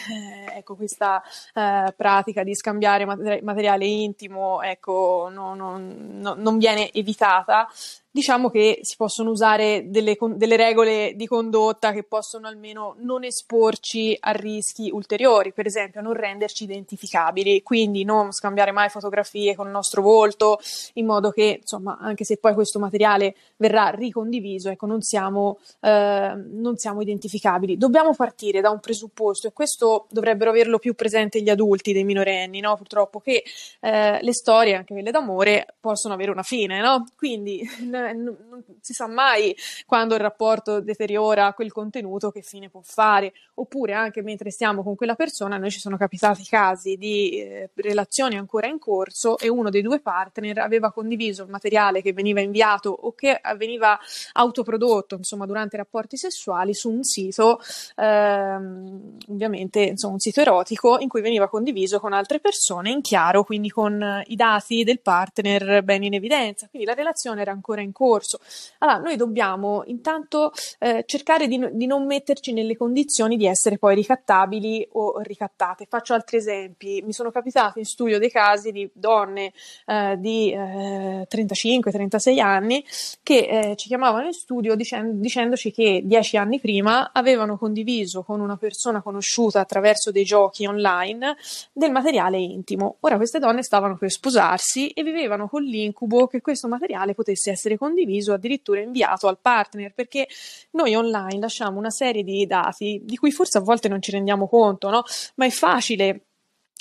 [0.54, 1.20] ecco, questa
[1.54, 3.04] eh, pratica di scambiare
[3.42, 7.68] materiale intimo ecco, no, no, no, non viene evitata
[8.12, 14.14] diciamo che si possono usare delle, delle, regole di condotta che possono almeno non esporci
[14.20, 19.72] a rischi ulteriori, per esempio non renderci identificabili, quindi non scambiare mai fotografie con il
[19.72, 20.60] nostro volto,
[20.94, 26.34] in modo che, insomma, anche se poi questo materiale verrà ricondiviso, ecco, non siamo, eh,
[26.50, 27.78] non siamo identificabili.
[27.78, 32.60] Dobbiamo partire da un presupposto, e questo dovrebbero averlo più presente gli adulti dei minorenni,
[32.60, 32.76] no?
[32.76, 33.42] purtroppo, che
[33.80, 37.06] eh, le storie, anche quelle d'amore, possono avere una fine, no?
[37.16, 37.66] Quindi
[38.12, 39.54] non, non si sa mai
[39.86, 44.94] quando il rapporto deteriora quel contenuto che fine può fare, oppure anche mentre stiamo con
[44.94, 49.70] quella persona, noi ci sono capitati casi di eh, relazioni ancora in corso e uno
[49.70, 53.98] dei due partner aveva condiviso il materiale che veniva inviato o che veniva
[54.32, 57.60] autoprodotto, insomma, durante i rapporti sessuali su un sito,
[57.96, 63.44] ehm, ovviamente, insomma, un sito erotico in cui veniva condiviso con altre persone in chiaro,
[63.44, 66.68] quindi con i dati del partner ben in evidenza.
[66.68, 68.40] Quindi la relazione era ancora in in corso.
[68.78, 73.94] Allora, noi dobbiamo intanto eh, cercare di, di, non metterci nelle condizioni di essere poi
[73.94, 75.86] ricattabili o ricattate.
[75.88, 77.02] Faccio altri esempi.
[77.04, 79.52] Mi sono capitati in studio dei casi di donne
[79.86, 82.84] eh, di 35-36 eh, anni
[83.22, 88.40] che eh, ci chiamavano in studio dicendo, dicendoci che dieci anni prima avevano condiviso con
[88.40, 91.36] una persona conosciuta attraverso dei giochi online
[91.72, 92.96] del materiale intimo.
[93.00, 97.76] Ora queste donne stavano per sposarsi e vivevano con l'incubo che questo materiale potesse essere
[97.82, 100.28] condiviso, addirittura inviato al partner, perché
[100.72, 104.46] noi online lasciamo una serie di dati di cui forse a volte non ci rendiamo
[104.46, 105.02] conto, no?
[105.36, 106.26] Ma è facile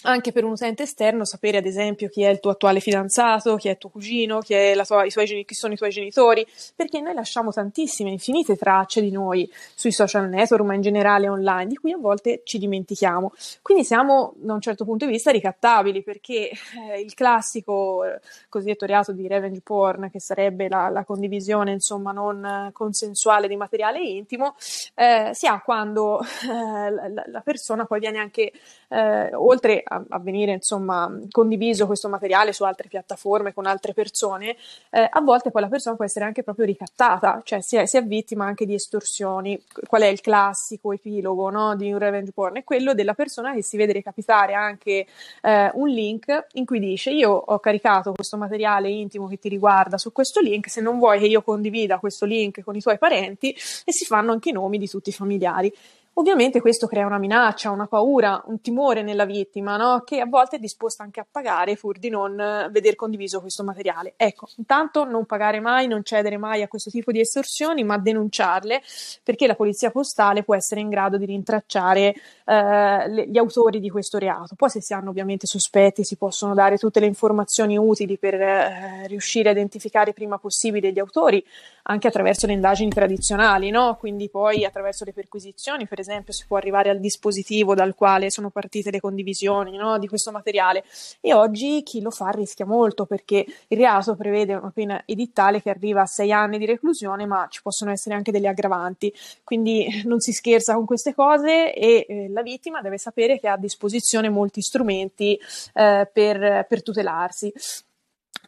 [0.03, 3.69] anche per un utente esterno sapere ad esempio chi è il tuo attuale fidanzato, chi
[3.69, 8.09] è tuo cugino, chi, tua, tuoi, chi, sono i tuoi genitori, perché noi lasciamo tantissime,
[8.09, 12.41] infinite tracce di noi sui social network, ma in generale online, di cui a volte
[12.43, 13.33] ci dimentichiamo.
[13.61, 18.85] Quindi siamo da un certo punto di vista ricattabili, perché eh, il classico eh, cosiddetto
[18.85, 24.55] reato di revenge porn, che sarebbe la, la condivisione insomma non consensuale di materiale intimo,
[24.95, 28.51] eh, si ha quando eh, la, la, persona poi viene anche
[28.89, 34.55] eh, oltre a, venire insomma condiviso questo materiale su altre piattaforme con altre persone,
[34.89, 37.97] eh, a volte poi la persona può essere anche proprio ricattata, cioè si è, si
[37.97, 39.61] è vittima anche di estorsioni.
[39.87, 42.57] Qual è il classico epilogo no, di un revenge porn?
[42.57, 45.05] È quello della persona che si vede recapitare anche
[45.41, 49.97] eh, un link in cui dice io ho caricato questo materiale intimo che ti riguarda
[49.97, 53.51] su questo link, se non vuoi che io condivida questo link con i tuoi parenti
[53.51, 55.73] e si fanno anche i nomi di tutti i familiari.
[56.15, 60.01] Ovviamente questo crea una minaccia, una paura, un timore nella vittima, no?
[60.03, 63.63] che a volte è disposta anche a pagare pur di non eh, veder condiviso questo
[63.63, 64.15] materiale.
[64.17, 68.81] Ecco, intanto non pagare mai, non cedere mai a questo tipo di estorsioni, ma denunciarle
[69.23, 72.13] perché la polizia postale può essere in grado di rintracciare
[72.45, 74.55] eh, gli autori di questo reato.
[74.55, 79.07] Poi se si hanno ovviamente sospetti si possono dare tutte le informazioni utili per eh,
[79.07, 81.41] riuscire a identificare prima possibile gli autori,
[81.83, 83.95] anche attraverso le indagini tradizionali, no?
[83.97, 88.49] quindi poi attraverso le perquisizioni, per esempio, si può arrivare al dispositivo dal quale sono
[88.49, 89.97] partite le condivisioni no?
[89.97, 90.83] di questo materiale.
[91.19, 95.69] E oggi chi lo fa rischia molto perché il reato prevede una pena edittale che
[95.69, 99.13] arriva a sei anni di reclusione, ma ci possono essere anche delle aggravanti.
[99.43, 103.53] Quindi non si scherza con queste cose e eh, la vittima deve sapere che ha
[103.53, 105.39] a disposizione molti strumenti
[105.73, 107.51] eh, per, per tutelarsi.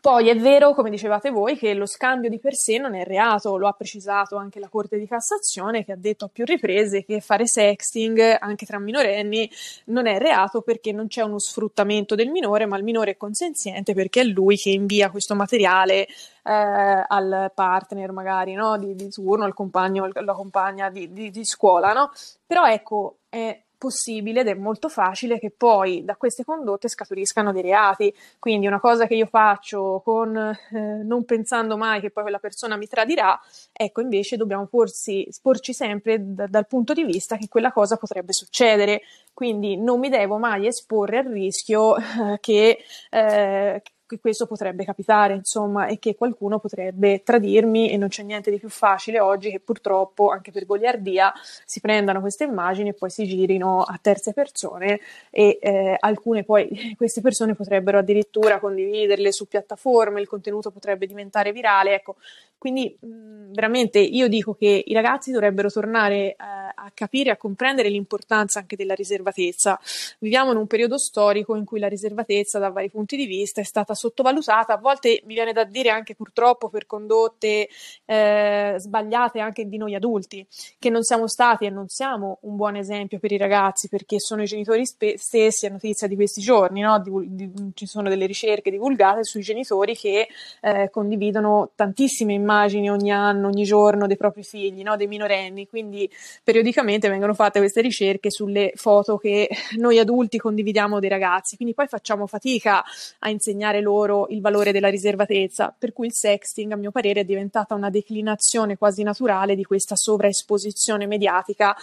[0.04, 3.56] Poi è vero, come dicevate voi, che lo scambio di per sé non è reato,
[3.56, 7.22] lo ha precisato anche la Corte di Cassazione che ha detto a più riprese che
[7.22, 9.50] fare sexting anche tra minorenni
[9.86, 13.94] non è reato perché non c'è uno sfruttamento del minore, ma il minore è consenziente
[13.94, 16.08] perché è lui che invia questo materiale eh,
[16.44, 18.78] al partner magari no?
[18.78, 22.12] di, di turno, al compagno, alla compagna di, di, di scuola, no?
[22.46, 27.62] Però ecco, è possibile ed è molto facile che poi da queste condotte scaturiscano dei
[27.62, 28.14] reati.
[28.40, 32.78] Quindi una cosa che io faccio con, eh, non pensando mai che poi quella persona
[32.78, 33.38] mi tradirà,
[33.74, 38.32] ecco invece dobbiamo porsi, porci sempre d- dal punto di vista che quella cosa potrebbe
[38.32, 39.02] succedere.
[39.34, 42.78] Quindi non mi devo mai esporre al rischio eh, che,
[43.10, 43.82] eh,
[44.14, 48.60] che questo potrebbe capitare, insomma, e che qualcuno potrebbe tradirmi e non c'è niente di
[48.60, 51.34] più facile oggi che purtroppo, anche per goliardia,
[51.66, 55.00] si prendano queste immagini e poi si girino a terze persone
[55.30, 61.52] e eh, alcune poi queste persone potrebbero addirittura condividerle su piattaforme, il contenuto potrebbe diventare
[61.52, 62.16] virale, ecco,
[62.64, 67.90] quindi mh, veramente io dico che i ragazzi dovrebbero tornare eh, a capire, a comprendere
[67.90, 69.78] l'importanza anche della riservatezza.
[70.20, 73.66] Viviamo in un periodo storico in cui la riservatezza da vari punti di vista è
[73.66, 77.70] stata sottovalutata, a volte mi viene da dire anche purtroppo per condotte
[78.06, 80.46] eh, sbagliate anche di noi adulti,
[80.78, 84.42] che non siamo stati e non siamo un buon esempio per i ragazzi perché sono
[84.42, 87.00] i genitori spe- stessi, a notizia di questi giorni, no?
[87.00, 90.28] di, di, ci sono delle ricerche divulgate sui genitori che
[90.62, 94.98] eh, condividono tantissime immagini ogni anno, ogni giorno dei propri figli, no?
[94.98, 96.10] dei minorenni, quindi
[96.44, 101.88] periodicamente vengono fatte queste ricerche sulle foto che noi adulti condividiamo dei ragazzi, quindi poi
[101.88, 102.84] facciamo fatica
[103.20, 107.22] a insegnare loro loro il valore della riservatezza, per cui il sexting, a mio parere,
[107.22, 111.76] è diventata una declinazione quasi naturale di questa sovraesposizione mediatica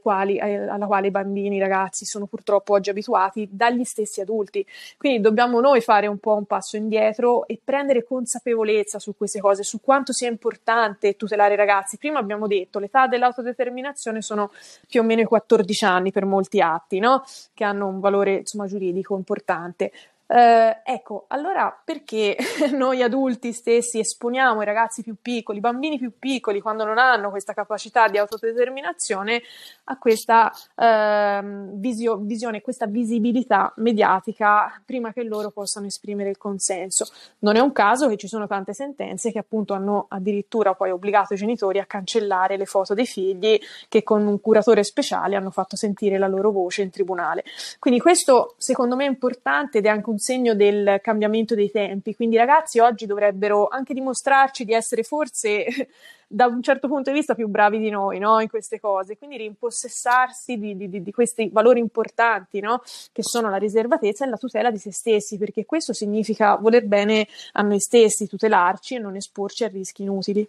[0.00, 4.66] quali, alla quale i bambini, i ragazzi sono purtroppo oggi abituati dagli stessi adulti.
[4.96, 9.62] Quindi dobbiamo noi fare un po' un passo indietro e prendere consapevolezza su queste cose,
[9.62, 11.96] su quanto sia importante tutelare i ragazzi.
[11.96, 14.50] Prima abbiamo detto l'età dell'autodeterminazione sono
[14.88, 17.22] più o meno i 14 anni per molti atti, no?
[17.54, 19.92] che hanno un valore insomma, giuridico importante.
[20.34, 22.38] Eh, ecco, allora perché
[22.72, 27.28] noi adulti stessi esponiamo i ragazzi più piccoli, i bambini più piccoli, quando non hanno
[27.28, 29.42] questa capacità di autodeterminazione,
[29.84, 31.40] a questa eh,
[31.74, 37.08] visio- visione, questa visibilità mediatica prima che loro possano esprimere il consenso?
[37.40, 41.34] Non è un caso che ci sono tante sentenze che appunto hanno addirittura poi obbligato
[41.34, 45.76] i genitori a cancellare le foto dei figli che con un curatore speciale hanno fatto
[45.76, 47.44] sentire la loro voce in tribunale.
[47.78, 52.14] Quindi questo secondo me è importante ed è anche un segno del cambiamento dei tempi.
[52.14, 55.66] Quindi i ragazzi oggi dovrebbero anche dimostrarci di essere forse
[56.26, 58.40] da un certo punto di vista più bravi di noi no?
[58.40, 62.80] in queste cose, quindi rimpossessarsi di, di, di questi valori importanti no?
[63.12, 67.26] che sono la riservatezza e la tutela di se stessi, perché questo significa voler bene
[67.52, 70.48] a noi stessi, tutelarci e non esporci a rischi inutili.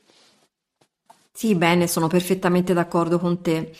[1.36, 3.74] Sì, bene, sono perfettamente d'accordo con te.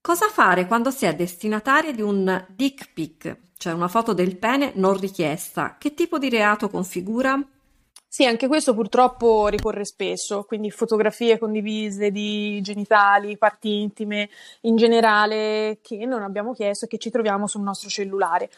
[0.00, 4.72] Cosa fare quando si è destinataria di un dick pic, cioè una foto del pene
[4.76, 5.76] non richiesta?
[5.78, 7.38] Che tipo di reato configura?
[8.10, 14.30] Sì, anche questo purtroppo ricorre spesso, quindi fotografie condivise di genitali, parti intime
[14.62, 18.48] in generale che non abbiamo chiesto e che ci troviamo sul nostro cellulare.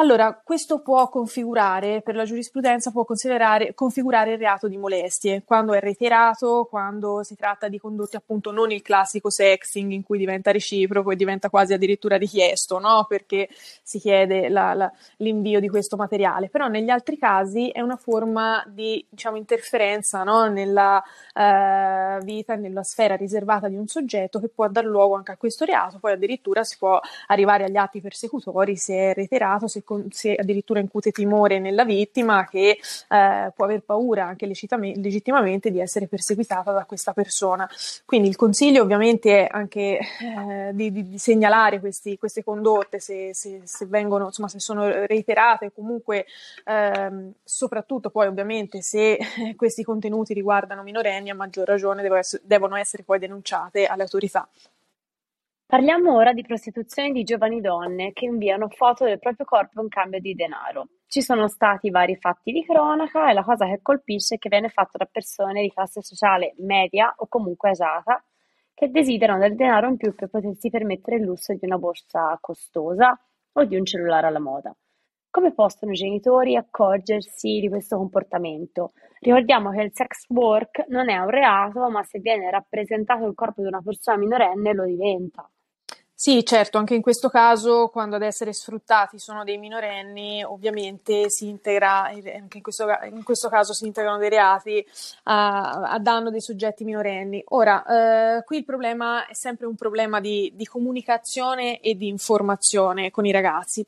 [0.00, 5.78] Allora, questo può configurare, per la giurisprudenza, può configurare il reato di molestie, quando è
[5.78, 11.10] reiterato, quando si tratta di condotte appunto non il classico sexting in cui diventa reciproco
[11.10, 13.04] e diventa quasi addirittura richiesto, no?
[13.06, 13.50] Perché
[13.82, 16.48] si chiede la, la, l'invio di questo materiale.
[16.48, 20.46] Però negli altri casi è una forma di, diciamo, interferenza, no?
[20.46, 25.36] Nella eh, vita nella sfera riservata di un soggetto che può dar luogo anche a
[25.36, 25.98] questo reato.
[25.98, 31.10] Poi addirittura si può arrivare agli atti persecutori se è reiterato, se se addirittura incute
[31.10, 37.12] timore nella vittima che eh, può aver paura anche legittimamente di essere perseguitata da questa
[37.12, 37.68] persona.
[38.04, 43.34] Quindi il consiglio ovviamente è anche eh, di, di, di, segnalare questi, queste condotte se,
[43.34, 46.26] se, se, vengono, insomma, se sono reiterate, comunque
[46.64, 49.18] ehm, soprattutto poi ovviamente se
[49.56, 54.48] questi contenuti riguardano minorenni a maggior ragione essere, devono essere poi denunciate alle autorità.
[55.70, 60.18] Parliamo ora di prostituzione di giovani donne che inviano foto del proprio corpo in cambio
[60.18, 60.88] di denaro.
[61.06, 64.68] Ci sono stati vari fatti di cronaca e la cosa che colpisce è che viene
[64.68, 68.20] fatto da persone di classe sociale media o comunque agiata
[68.74, 73.16] che desiderano del denaro in più per potersi permettere il lusso di una borsa costosa
[73.52, 74.74] o di un cellulare alla moda.
[75.30, 78.90] Come possono i genitori accorgersi di questo comportamento?
[79.20, 83.60] Ricordiamo che il sex work non è un reato, ma se viene rappresentato il corpo
[83.60, 85.48] di una persona minorenne lo diventa.
[86.22, 91.48] Sì, certo, anche in questo caso, quando ad essere sfruttati sono dei minorenni, ovviamente si
[91.48, 94.86] integra, anche in questo, in questo caso si integrano dei reati
[95.22, 97.42] a, a danno dei soggetti minorenni.
[97.48, 103.10] Ora, eh, qui il problema è sempre un problema di, di, comunicazione e di informazione
[103.10, 103.82] con i ragazzi.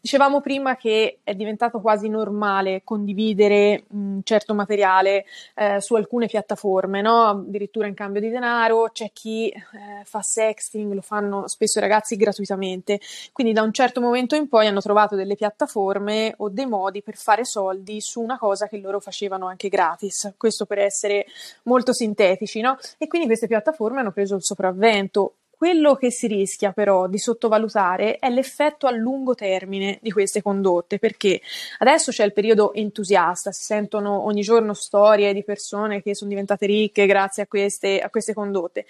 [0.00, 7.00] Dicevamo prima che è diventato quasi normale condividere un certo materiale eh, su alcune piattaforme,
[7.00, 7.28] no?
[7.28, 9.62] addirittura in cambio di denaro, c'è chi eh,
[10.02, 13.00] fa sexting, lo fanno spesso i ragazzi gratuitamente.
[13.32, 17.16] Quindi da un certo momento in poi hanno trovato delle piattaforme o dei modi per
[17.16, 20.34] fare soldi su una cosa che loro facevano anche gratis.
[20.36, 21.26] Questo per essere
[21.64, 22.76] molto sintetici, no?
[22.98, 25.34] E quindi queste piattaforme hanno preso il sopravvento.
[25.56, 30.98] Quello che si rischia però di sottovalutare è l'effetto a lungo termine di queste condotte,
[30.98, 31.40] perché
[31.78, 36.66] adesso c'è il periodo entusiasta, si sentono ogni giorno storie di persone che sono diventate
[36.66, 38.84] ricche grazie a queste, a queste condotte.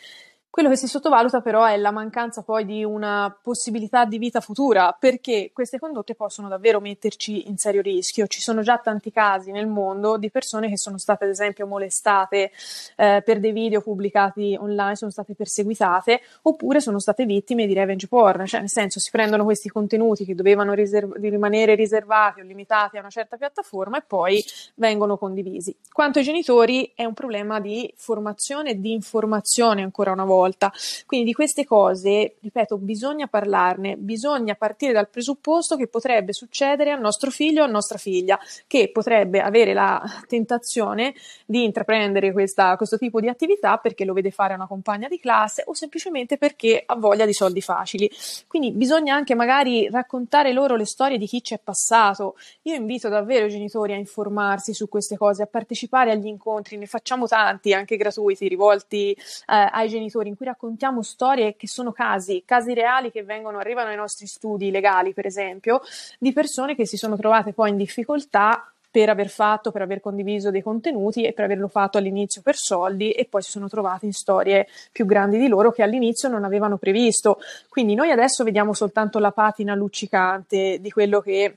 [0.57, 4.97] Quello che si sottovaluta però è la mancanza poi di una possibilità di vita futura,
[4.99, 8.27] perché queste condotte possono davvero metterci in serio rischio.
[8.27, 12.53] Ci sono già tanti casi nel mondo di persone che sono state ad esempio molestate
[12.97, 18.09] eh, per dei video pubblicati online, sono state perseguitate, oppure sono state vittime di revenge
[18.09, 22.97] porn, cioè nel senso si prendono questi contenuti che dovevano riserv- rimanere riservati o limitati
[22.97, 24.43] a una certa piattaforma e poi
[24.77, 25.77] vengono condivisi.
[25.93, 30.73] Quanto ai genitori è un problema di formazione e di informazione ancora una volta volta.
[31.05, 37.01] Quindi di queste cose, ripeto, bisogna parlarne, bisogna partire dal presupposto che potrebbe succedere al
[37.01, 42.97] nostro figlio o a nostra figlia, che potrebbe avere la tentazione di intraprendere questa, questo
[42.97, 46.95] tipo di attività perché lo vede fare una compagna di classe o semplicemente perché ha
[46.95, 48.09] voglia di soldi facili.
[48.47, 52.37] Quindi bisogna anche magari raccontare loro le storie di chi ci è passato.
[52.63, 56.87] Io invito davvero i genitori a informarsi su queste cose, a partecipare agli incontri, ne
[56.87, 62.43] facciamo tanti anche gratuiti rivolti eh, ai genitori in cui raccontiamo storie che sono casi,
[62.45, 65.81] casi reali che vengono, arrivano ai nostri studi legali, per esempio,
[66.19, 70.51] di persone che si sono trovate poi in difficoltà per aver fatto, per aver condiviso
[70.51, 74.13] dei contenuti e per averlo fatto all'inizio per soldi e poi si sono trovati in
[74.13, 77.39] storie più grandi di loro che all'inizio non avevano previsto.
[77.69, 81.57] Quindi noi adesso vediamo soltanto la patina luccicante di quello che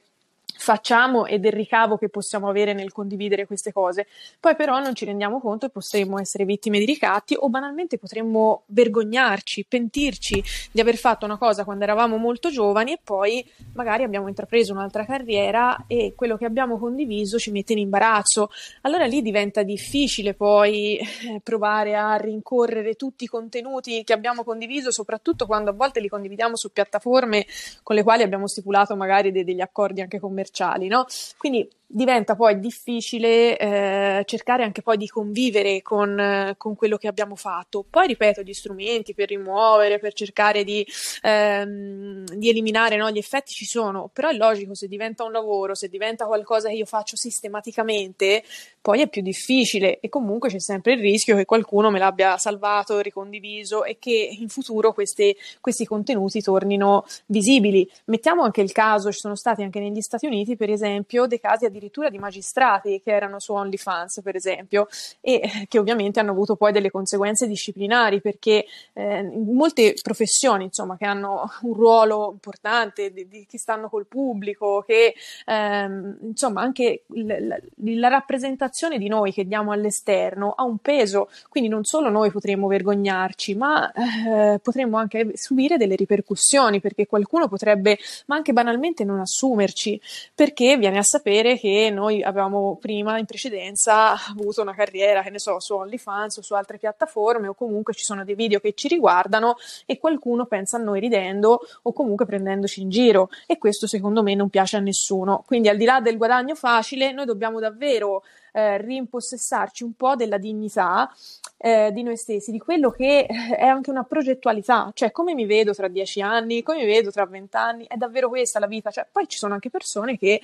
[0.60, 4.08] facciamo e del ricavo che possiamo avere nel condividere queste cose.
[4.40, 8.64] Poi però non ci rendiamo conto e potremmo essere vittime di ricatti o banalmente potremmo
[8.68, 13.44] vergognarci, pentirci di aver fatto una cosa quando eravamo molto giovani e poi
[13.74, 18.50] magari abbiamo intrapreso un'altra carriera e quello che abbiamo condiviso ci mette in imbarazzo.
[18.82, 24.92] Allora lì diventa difficile poi eh, provare a rincorrere tutti i contenuti che abbiamo condiviso,
[24.92, 27.46] soprattutto quando a volte li condividiamo su piattaforme
[27.82, 31.06] con le quali abbiamo stipulato magari de- degli accordi anche commerciali commerciali, no?
[31.38, 37.08] Quindi diventa poi difficile eh, cercare anche poi di convivere con, eh, con, quello che
[37.08, 37.84] abbiamo fatto.
[37.90, 40.86] Poi ripeto, gli strumenti per rimuovere, per cercare di,
[41.24, 45.74] ehm, di eliminare no, gli effetti ci sono, però è logico, se diventa un lavoro,
[45.74, 48.44] se diventa qualcosa che io faccio sistematicamente,
[48.82, 53.00] poi è più difficile e comunque c'è sempre il rischio che qualcuno me l'abbia salvato,
[53.00, 57.90] ricondiviso e che in futuro queste, questi contenuti tornino visibili.
[58.06, 61.66] Mettiamo anche il caso, ci sono stati anche negli Stati Uniti, per esempio, dei casi
[61.66, 64.88] addirittura addirittura di magistrati che erano su OnlyFans, per esempio,
[65.22, 71.06] e che ovviamente hanno avuto poi delle conseguenze disciplinari perché eh, molte professioni, insomma, che
[71.06, 75.16] hanno un ruolo importante, di, di, che stanno col pubblico, che
[75.46, 81.30] ehm, insomma anche l- l- la rappresentazione di noi che diamo all'esterno ha un peso,
[81.50, 87.48] quindi non solo noi potremmo vergognarci, ma eh, potremmo anche subire delle ripercussioni perché qualcuno
[87.48, 90.00] potrebbe, ma anche banalmente non assumerci,
[90.36, 95.30] perché viene a sapere che che noi avevamo prima in precedenza avuto una carriera, che
[95.30, 98.74] ne so, su OnlyFans o su altre piattaforme o comunque ci sono dei video che
[98.74, 99.56] ci riguardano
[99.86, 104.34] e qualcuno pensa a noi ridendo o comunque prendendoci in giro e questo secondo me
[104.34, 105.44] non piace a nessuno.
[105.46, 110.38] Quindi al di là del guadagno facile, noi dobbiamo davvero eh, rimpossessarci un po' della
[110.38, 111.12] dignità
[111.58, 115.74] eh, di noi stessi, di quello che è anche una progettualità, cioè come mi vedo
[115.74, 119.28] tra dieci anni, come mi vedo tra vent'anni, è davvero questa la vita, cioè, poi
[119.28, 120.42] ci sono anche persone che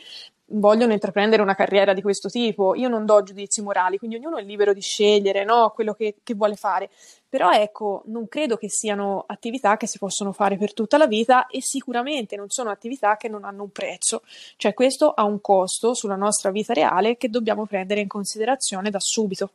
[0.48, 4.44] vogliono intraprendere una carriera di questo tipo, io non do giudizi morali, quindi ognuno è
[4.44, 6.90] libero di scegliere no, quello che, che vuole fare,
[7.36, 11.48] però ecco, non credo che siano attività che si possono fare per tutta la vita
[11.48, 14.22] e sicuramente non sono attività che non hanno un prezzo,
[14.56, 19.00] cioè questo ha un costo sulla nostra vita reale che dobbiamo prendere in considerazione da
[19.02, 19.50] subito.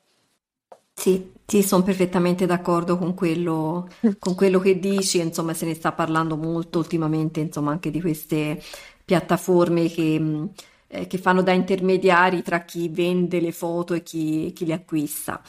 [0.93, 5.93] Sì, sì, sono perfettamente d'accordo con quello, con quello che dici, insomma, se ne sta
[5.93, 8.63] parlando molto ultimamente, insomma, anche di queste
[9.03, 10.49] piattaforme che,
[10.87, 15.41] eh, che fanno da intermediari tra chi vende le foto e chi, chi le acquista.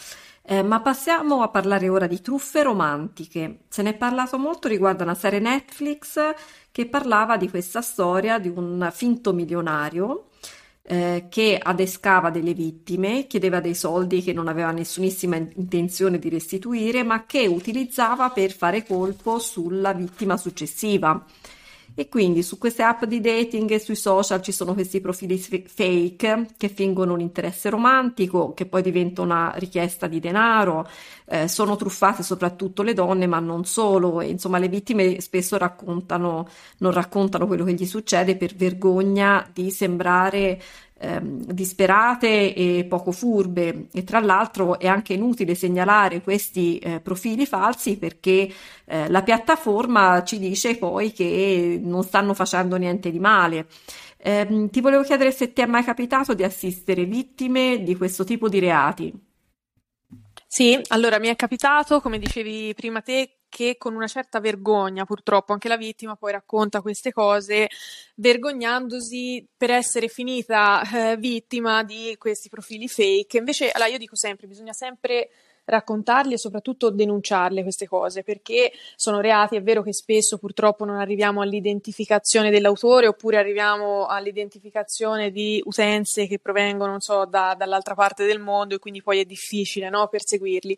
[0.52, 3.60] Eh, ma passiamo a parlare ora di truffe romantiche.
[3.70, 6.20] Se ne è parlato molto riguardo una serie Netflix
[6.74, 10.26] che parlava di questa storia di un finto milionario
[10.82, 17.02] eh, che adescava delle vittime, chiedeva dei soldi che non aveva nessunissima intenzione di restituire,
[17.04, 21.26] ma che utilizzava per fare colpo sulla vittima successiva.
[21.94, 26.48] E quindi su queste app di dating e sui social ci sono questi profili fake
[26.58, 30.88] che fingono un interesse romantico, che poi diventa una richiesta di denaro,
[31.26, 34.22] eh, sono truffate soprattutto le donne, ma non solo.
[34.22, 39.70] E, insomma, le vittime spesso raccontano, non raccontano quello che gli succede per vergogna di
[39.70, 40.62] sembrare
[41.02, 47.46] ehm, disperate e poco furbe e tra l'altro è anche inutile segnalare questi eh, profili
[47.46, 48.50] falsi perché
[48.86, 53.68] eh, la piattaforma ci dice poi che non stanno facendo niente di male.
[54.18, 58.48] Eh, ti volevo chiedere se ti è mai capitato di assistere vittime di questo tipo
[58.48, 59.12] di reati.
[60.48, 65.52] Sì, allora mi è capitato, come dicevi prima te, che con una certa vergogna, purtroppo
[65.52, 67.70] anche la vittima poi racconta queste cose,
[68.16, 73.38] vergognandosi per essere finita eh, vittima di questi profili fake.
[73.38, 75.30] Invece, allora io dico sempre, bisogna sempre
[75.66, 80.98] raccontarli e soprattutto denunciarle queste cose perché sono reati, è vero che spesso purtroppo non
[80.98, 88.40] arriviamo all'identificazione dell'autore oppure arriviamo all'identificazione di utenze che provengono, so, da, dall'altra parte del
[88.40, 90.78] mondo e quindi poi è difficile no, perseguirli.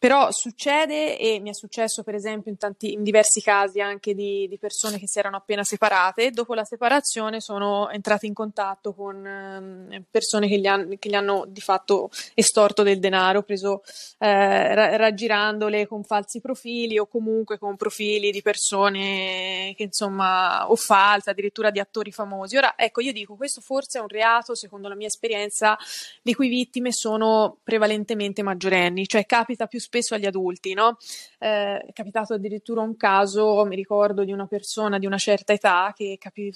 [0.00, 4.48] Però succede e mi è successo per esempio in, tanti, in diversi casi anche di,
[4.48, 9.26] di, persone che si erano appena separate, dopo la separazione sono entrate in contatto con
[9.26, 13.82] eh, persone che gli, han, che gli, hanno di fatto estorto del denaro, preso
[14.16, 20.76] eh, ra- raggirandole con falsi profili o comunque con profili di persone che insomma o
[20.76, 22.56] false, addirittura di attori famosi.
[22.56, 25.76] Ora ecco io dico questo forse è un reato secondo la mia esperienza
[26.22, 30.96] di cui vittime sono prevalentemente maggiorenni, cioè capita più spesso spesso agli adulti, no?
[31.40, 35.92] Eh, è capitato addirittura un caso, mi ricordo, di una persona di una certa età
[35.96, 36.52] che capì,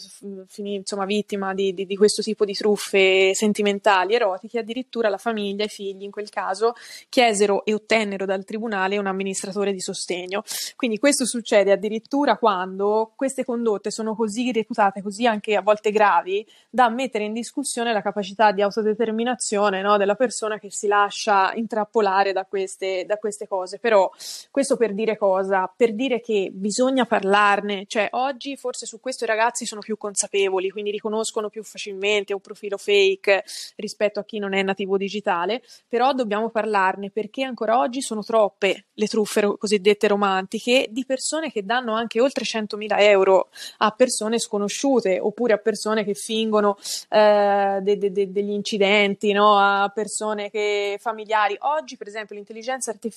[0.46, 5.64] finì insomma vittima di, di, di, questo tipo di truffe sentimentali, erotiche, addirittura la famiglia,
[5.64, 6.74] i figli in quel caso
[7.08, 10.44] chiesero e ottennero dal tribunale un amministratore di sostegno.
[10.76, 16.46] Quindi questo succede addirittura quando queste condotte sono così reputate, così anche a volte gravi,
[16.70, 22.32] da mettere in discussione la capacità di autodeterminazione no, della persona che si lascia intrappolare
[22.32, 23.78] da queste, da queste cose.
[23.78, 24.10] Però
[24.50, 25.72] questo per dire cosa?
[25.74, 30.68] Per dire che bisogna parlarne, cioè oggi forse su questo i ragazzi sono più consapevoli,
[30.68, 33.44] quindi riconoscono più facilmente un profilo fake
[33.76, 38.86] rispetto a chi non è nativo digitale, però dobbiamo parlarne perché ancora oggi sono troppe
[38.92, 43.48] le truffe cosiddette romantiche di persone che danno anche oltre 100.000 euro
[43.78, 46.76] a persone sconosciute oppure a persone che fingono
[47.08, 49.56] eh, de, de, de, degli incidenti, no?
[49.56, 51.56] a persone che, familiari.
[51.60, 53.13] Oggi, per esempio, l'intelligenza artificiale,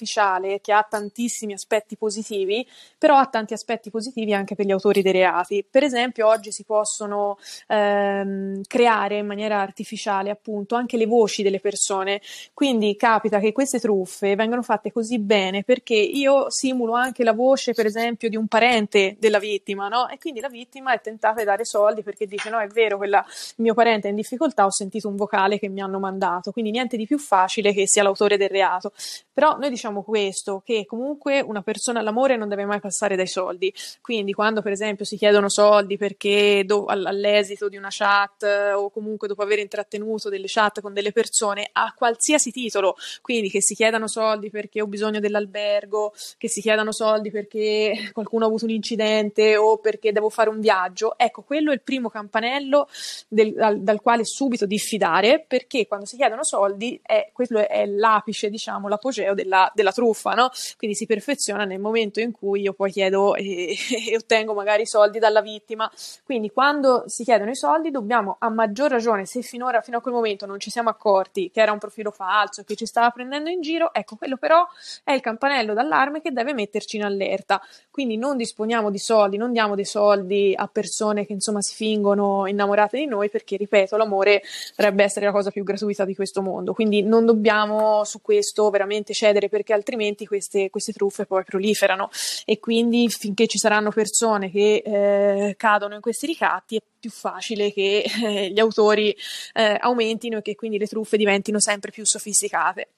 [0.61, 2.67] che ha tantissimi aspetti positivi,
[2.97, 5.65] però ha tanti aspetti positivi anche per gli autori dei reati.
[5.69, 7.37] Per esempio, oggi si possono
[7.67, 12.21] ehm, creare in maniera artificiale, appunto, anche le voci delle persone.
[12.53, 17.73] Quindi capita che queste truffe vengano fatte così bene perché io simulo anche la voce,
[17.73, 20.09] per esempio, di un parente della vittima, no?
[20.09, 23.23] E quindi la vittima è tentata di dare soldi perché dice: No, è vero, quella,
[23.27, 26.51] il mio parente è in difficoltà, ho sentito un vocale che mi hanno mandato.
[26.51, 28.91] Quindi niente di più facile che sia l'autore del reato.
[29.33, 33.73] Però noi diciamo questo, che comunque una persona all'amore non deve mai passare dai soldi.
[34.01, 39.27] Quindi quando, per esempio, si chiedono soldi perché do, all'esito di una chat o comunque
[39.27, 44.07] dopo aver intrattenuto delle chat con delle persone a qualsiasi titolo, quindi che si chiedano
[44.07, 49.57] soldi perché ho bisogno dell'albergo, che si chiedano soldi perché qualcuno ha avuto un incidente
[49.57, 52.87] o perché devo fare un viaggio, ecco, quello è il primo campanello
[53.27, 58.49] del, dal, dal, quale subito diffidare perché quando si chiedono soldi è, quello è l'apice,
[58.49, 60.49] diciamo, l'apogeo della, della truffa, no?
[60.75, 63.75] Quindi si perfeziona nel momento in cui io poi chiedo e,
[64.09, 65.89] e ottengo magari soldi dalla vittima.
[66.23, 70.15] Quindi quando si chiedono i soldi dobbiamo a maggior ragione, se finora, fino a quel
[70.15, 73.61] momento non ci siamo accorti che era un profilo falso, che ci stava prendendo in
[73.61, 74.65] giro, ecco, quello però
[75.03, 77.61] è il campanello d'allarme che deve metterci in allerta.
[77.91, 82.47] Quindi non disponiamo di soldi, non diamo dei soldi a persone che insomma si fingono
[82.47, 84.41] innamorate di noi perché, ripeto, l'amore
[84.75, 86.73] dovrebbe essere la cosa più gratuita di questo mondo.
[86.73, 92.09] Quindi non dobbiamo su questo veramente cedere perché altrimenti queste, queste truffe poi proliferano
[92.45, 97.73] e quindi finché ci saranno persone che eh, cadono in questi ricatti è più facile
[97.73, 99.15] che eh, gli autori
[99.53, 102.89] eh, aumentino e che quindi le truffe diventino sempre più sofisticate.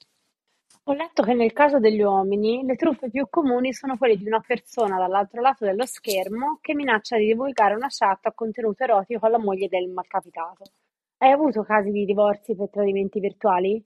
[0.84, 4.40] Ho letto che nel caso degli uomini le truffe più comuni sono quelle di una
[4.40, 9.38] persona dall'altro lato dello schermo che minaccia di divulgare una chat a contenuto erotico alla
[9.38, 10.64] moglie del malcapitato.
[11.18, 13.82] Hai avuto casi di divorzi per tradimenti virtuali?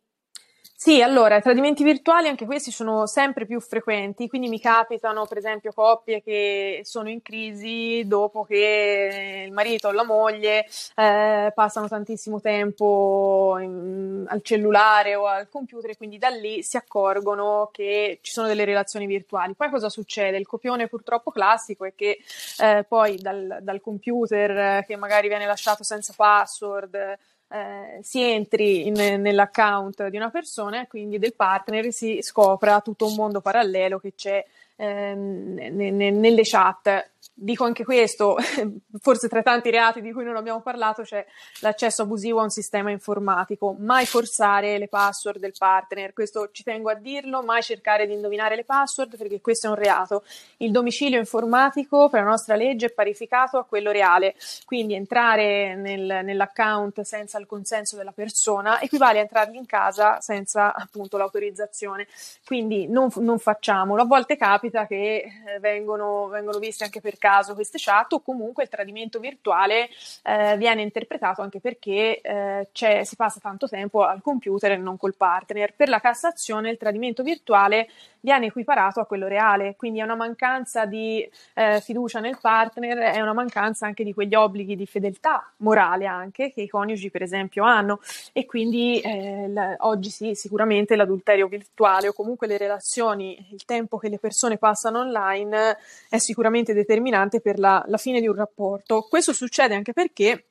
[0.86, 5.38] Sì, allora, i tradimenti virtuali anche questi sono sempre più frequenti, quindi mi capitano per
[5.38, 11.88] esempio coppie che sono in crisi dopo che il marito o la moglie eh, passano
[11.88, 18.18] tantissimo tempo in, al cellulare o al computer e quindi da lì si accorgono che
[18.20, 19.54] ci sono delle relazioni virtuali.
[19.54, 20.36] Poi cosa succede?
[20.36, 22.18] Il copione purtroppo classico è che
[22.58, 27.16] eh, poi dal, dal computer eh, che magari viene lasciato senza password,
[27.54, 33.06] eh, si entri in, nell'account di una persona e quindi del partner si scopra tutto
[33.06, 34.44] un mondo parallelo che c'è
[34.74, 38.36] ehm, nelle chat dico anche questo,
[39.00, 41.26] forse tra tanti reati di cui non abbiamo parlato c'è
[41.60, 46.90] l'accesso abusivo a un sistema informatico, mai forzare le password del partner, questo ci tengo
[46.90, 50.24] a dirlo, mai cercare di indovinare le password perché questo è un reato.
[50.58, 56.20] Il domicilio informatico per la nostra legge è parificato a quello reale, quindi entrare nel,
[56.22, 62.06] nell'account senza il consenso della persona equivale a entrargli in casa senza appunto l'autorizzazione,
[62.44, 64.02] quindi non, non facciamolo.
[64.02, 68.64] A volte capita che eh, vengono, vengono viste anche per caso queste chat o comunque
[68.64, 69.88] il tradimento virtuale
[70.24, 75.14] eh, viene interpretato anche perché eh, si passa tanto tempo al computer e non col
[75.14, 75.72] partner.
[75.74, 77.88] Per la Cassazione il tradimento virtuale
[78.20, 83.20] viene equiparato a quello reale, quindi è una mancanza di eh, fiducia nel partner, è
[83.20, 87.64] una mancanza anche di quegli obblighi di fedeltà morale anche che i coniugi per esempio
[87.64, 88.00] hanno
[88.32, 93.98] e quindi eh, l- oggi sì, sicuramente l'adulterio virtuale o comunque le relazioni, il tempo
[93.98, 95.76] che le persone passano online
[96.08, 96.72] è sicuramente
[97.14, 99.06] determinante per la, la fine di un rapporto.
[99.08, 100.46] Questo succede anche perché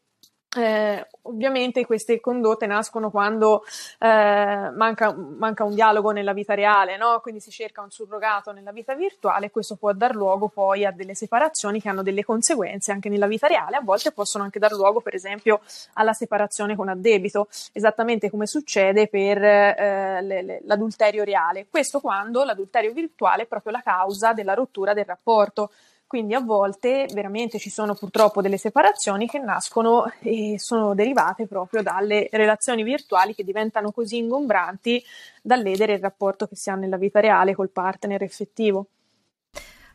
[0.55, 3.63] eh, ovviamente queste condotte nascono quando
[3.99, 7.19] eh, manca, manca, un dialogo nella vita reale, no?
[7.21, 10.91] quindi si cerca un surrogato nella vita virtuale e questo può dar luogo poi a
[10.91, 14.73] delle separazioni che hanno delle conseguenze anche nella vita reale, a volte possono anche dar
[14.73, 15.61] luogo per esempio
[15.93, 22.43] alla separazione con addebito, esattamente come succede per eh, le, le, l'adulterio reale, questo quando
[22.43, 25.71] l'adulterio virtuale è proprio la causa della rottura del rapporto.
[26.13, 31.81] Quindi a volte veramente ci sono purtroppo delle separazioni che nascono e sono derivate proprio
[31.81, 35.03] dalle relazioni virtuali che diventano così ingombranti
[35.41, 38.85] da ledere il rapporto che si ha nella vita reale col partner effettivo.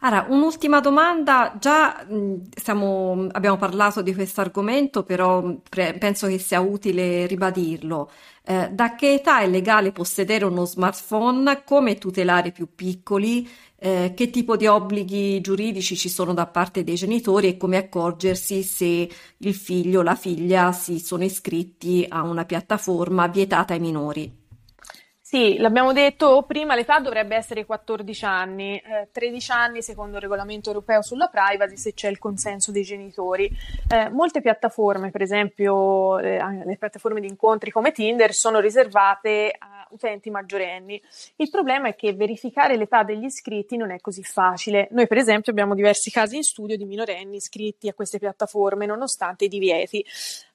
[0.00, 6.38] Allora, un'ultima domanda, già mh, stiamo, abbiamo parlato di questo argomento, però pre- penso che
[6.38, 8.10] sia utile ribadirlo.
[8.44, 11.62] Eh, da che età è legale possedere uno smartphone?
[11.64, 13.48] Come tutelare i più piccoli?
[13.81, 18.62] Eh, che tipo di obblighi giuridici ci sono da parte dei genitori e come accorgersi
[18.62, 24.47] se il figlio o la figlia si sono iscritti a una piattaforma vietata ai minori.
[25.29, 30.70] Sì, l'abbiamo detto prima, l'età dovrebbe essere 14 anni, eh, 13 anni secondo il regolamento
[30.70, 33.47] europeo sulla privacy se c'è il consenso dei genitori.
[33.91, 39.78] Eh, molte piattaforme, per esempio eh, le piattaforme di incontri come Tinder, sono riservate a
[39.91, 41.01] utenti maggiorenni.
[41.36, 44.89] Il problema è che verificare l'età degli iscritti non è così facile.
[44.93, 49.47] Noi, per esempio, abbiamo diversi casi in studio di minorenni iscritti a queste piattaforme nonostante
[49.47, 50.05] i divieti.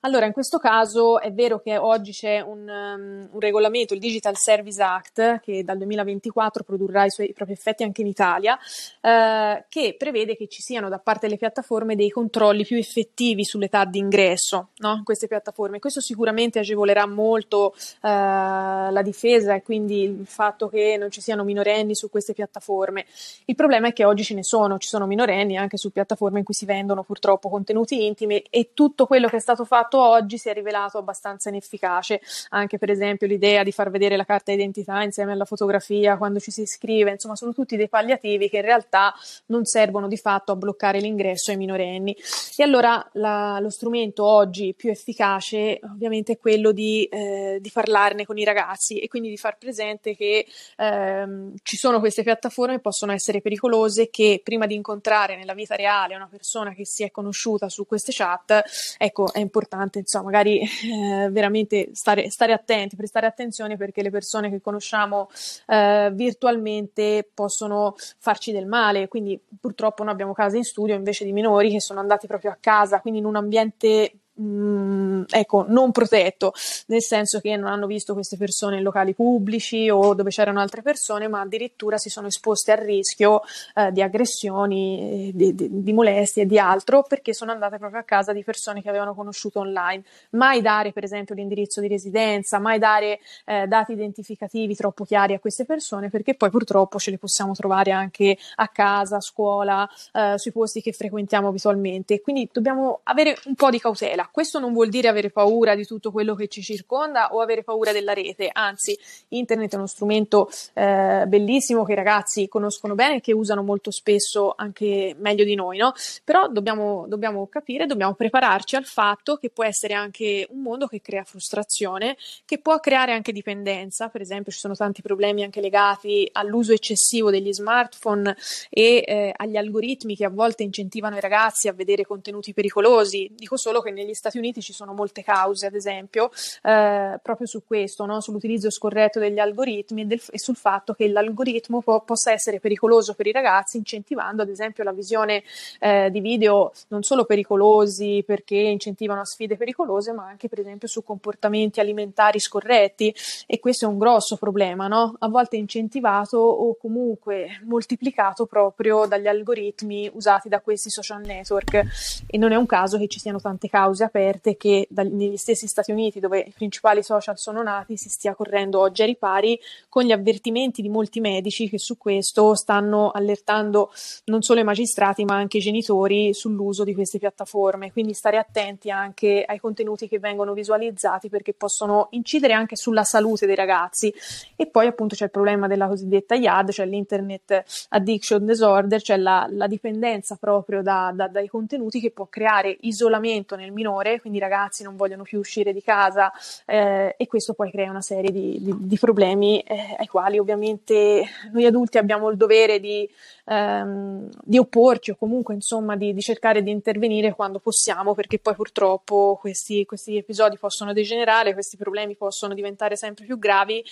[0.01, 4.35] Allora, in questo caso è vero che oggi c'è un, um, un regolamento, il Digital
[4.37, 8.57] Service Act, che dal 2024 produrrà i suoi i propri effetti anche in Italia,
[9.01, 13.85] eh, che prevede che ci siano da parte delle piattaforme dei controlli più effettivi sull'età
[13.85, 14.95] di ingresso no?
[14.97, 15.79] in queste piattaforme.
[15.79, 21.43] Questo sicuramente agevolerà molto eh, la difesa e quindi il fatto che non ci siano
[21.43, 23.05] minorenni su queste piattaforme.
[23.45, 26.45] Il problema è che oggi ce ne sono, ci sono minorenni anche su piattaforme in
[26.45, 30.49] cui si vendono purtroppo contenuti intimi e tutto quello che è stato fatto oggi si
[30.49, 32.19] è rivelato abbastanza inefficace,
[32.49, 36.51] anche per esempio l'idea di far vedere la carta d'identità insieme alla fotografia quando ci
[36.51, 39.13] si iscrive, insomma sono tutti dei palliativi che in realtà
[39.47, 42.15] non servono di fatto a bloccare l'ingresso ai minorenni.
[42.57, 48.25] E allora la, lo strumento oggi più efficace ovviamente è quello di, eh, di, parlarne
[48.25, 52.81] con i ragazzi e quindi di far presente che ehm, ci sono queste piattaforme che
[52.81, 57.11] possono essere pericolose che prima di incontrare nella vita reale una persona che si è
[57.11, 58.63] conosciuta su queste chat,
[58.97, 64.49] ecco, è importante insomma, magari eh, veramente stare, stare, attenti, prestare attenzione perché le persone
[64.49, 65.29] che conosciamo
[65.67, 69.07] eh, virtualmente possono farci del male.
[69.07, 72.57] Quindi purtroppo noi abbiamo casi in studio invece di minori che sono andati proprio a
[72.59, 76.53] casa, quindi in un ambiente mh, mm, ecco, non protetto,
[76.87, 80.81] nel senso che non hanno visto queste persone in locali pubblici o dove c'erano altre
[80.81, 83.41] persone, ma addirittura si sono esposte al rischio
[83.75, 87.99] eh, di aggressioni, eh, di, di, di, molestie e di altro perché sono andate proprio
[87.99, 90.03] a casa di persone che avevano conosciuto online.
[90.31, 95.39] Mai dare, per esempio, l'indirizzo di residenza, mai dare eh, dati identificativi troppo chiari a
[95.39, 100.35] queste persone perché poi purtroppo ce le possiamo trovare anche a casa, a scuola, eh,
[100.37, 102.21] sui posti che frequentiamo abitualmente.
[102.21, 104.29] Quindi dobbiamo avere un po' di cautela paura.
[104.31, 107.91] Questo non vuol dire avere paura di tutto quello che ci circonda o avere paura
[107.91, 108.97] della rete, anzi,
[109.29, 113.91] internet è uno strumento eh, bellissimo che i ragazzi conoscono bene e che usano molto
[113.91, 115.93] spesso anche meglio di noi, no?
[116.23, 121.01] Però dobbiamo, dobbiamo capire, dobbiamo prepararci al fatto che può essere anche un mondo che
[121.01, 126.29] crea frustrazione, che può creare anche dipendenza, per esempio ci sono tanti problemi anche legati
[126.33, 128.35] all'uso eccessivo degli smartphone
[128.69, 133.29] e eh, agli algoritmi che a volte incentivano i ragazzi a vedere contenuti pericolosi.
[133.33, 136.29] Dico solo che negli negli Stati Uniti ci sono molte cause, ad esempio,
[136.61, 138.21] eh, proprio su questo, no?
[138.21, 143.15] sull'utilizzo scorretto degli algoritmi e, del, e sul fatto che l'algoritmo po- possa essere pericoloso
[143.15, 145.43] per i ragazzi, incentivando ad esempio la visione
[145.79, 151.03] eh, di video non solo pericolosi perché incentivano sfide pericolose, ma anche per esempio su
[151.03, 153.13] comportamenti alimentari scorretti
[153.47, 155.15] e questo è un grosso problema, no?
[155.19, 161.81] a volte incentivato o comunque moltiplicato proprio dagli algoritmi usati da questi social network
[162.27, 165.37] e non è un caso che ci siano tante cause cause aperte che dagli, negli
[165.37, 169.59] stessi Stati Uniti, dove i principali social sono nati, si stia correndo oggi ai ripari
[169.89, 173.91] con gli avvertimenti di molti medici che su questo stanno allertando
[174.25, 177.91] non solo i magistrati ma anche i genitori sull'uso di queste piattaforme.
[177.91, 183.45] Quindi stare attenti anche ai contenuti che vengono visualizzati perché possono incidere anche sulla salute
[183.45, 184.13] dei ragazzi.
[184.55, 189.47] E poi appunto c'è il problema della cosiddetta IAD, cioè l'Internet Addiction Disorder, cioè la,
[189.49, 194.39] la dipendenza proprio da, da, dai contenuti che può creare isolamento nel minore minore, quindi
[194.39, 196.31] i ragazzi non vogliono più uscire di casa
[196.65, 201.23] eh, e questo poi crea una serie di, di, di problemi eh, ai quali ovviamente
[201.51, 203.07] noi adulti abbiamo il dovere di,
[203.45, 209.37] ehm, di opporci o comunque insomma di, cercare di intervenire quando possiamo perché poi purtroppo
[209.39, 213.83] questi, questi episodi possono degenerare, questi problemi possono diventare sempre più gravi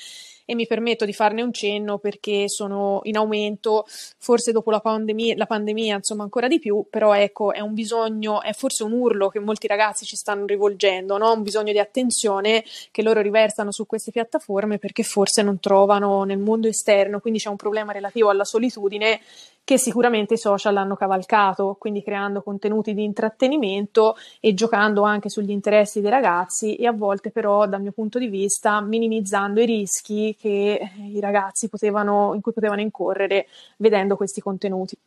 [0.46, 3.86] e mi permetto di farne un cenno perché sono in aumento,
[4.18, 8.42] forse dopo la pandemia, la pandemia insomma ancora di più, però ecco è un bisogno,
[8.42, 11.34] è forse un urlo che molti ragazzi ci stanno rivolgendo, no?
[11.34, 16.40] un bisogno di attenzione che loro riversano su queste piattaforme perché forse non trovano nel
[16.40, 19.20] mondo esterno, quindi c'è un problema relativo alla solitudine
[19.64, 25.52] che sicuramente i social hanno cavalcato, quindi creando contenuti di intrattenimento e giocando anche sugli
[25.52, 30.36] interessi dei ragazzi e a volte però dal mio punto di vista minimizzando i rischi
[30.40, 34.98] che i ragazzi potevano, in cui potevano incorrere vedendo questi contenuti.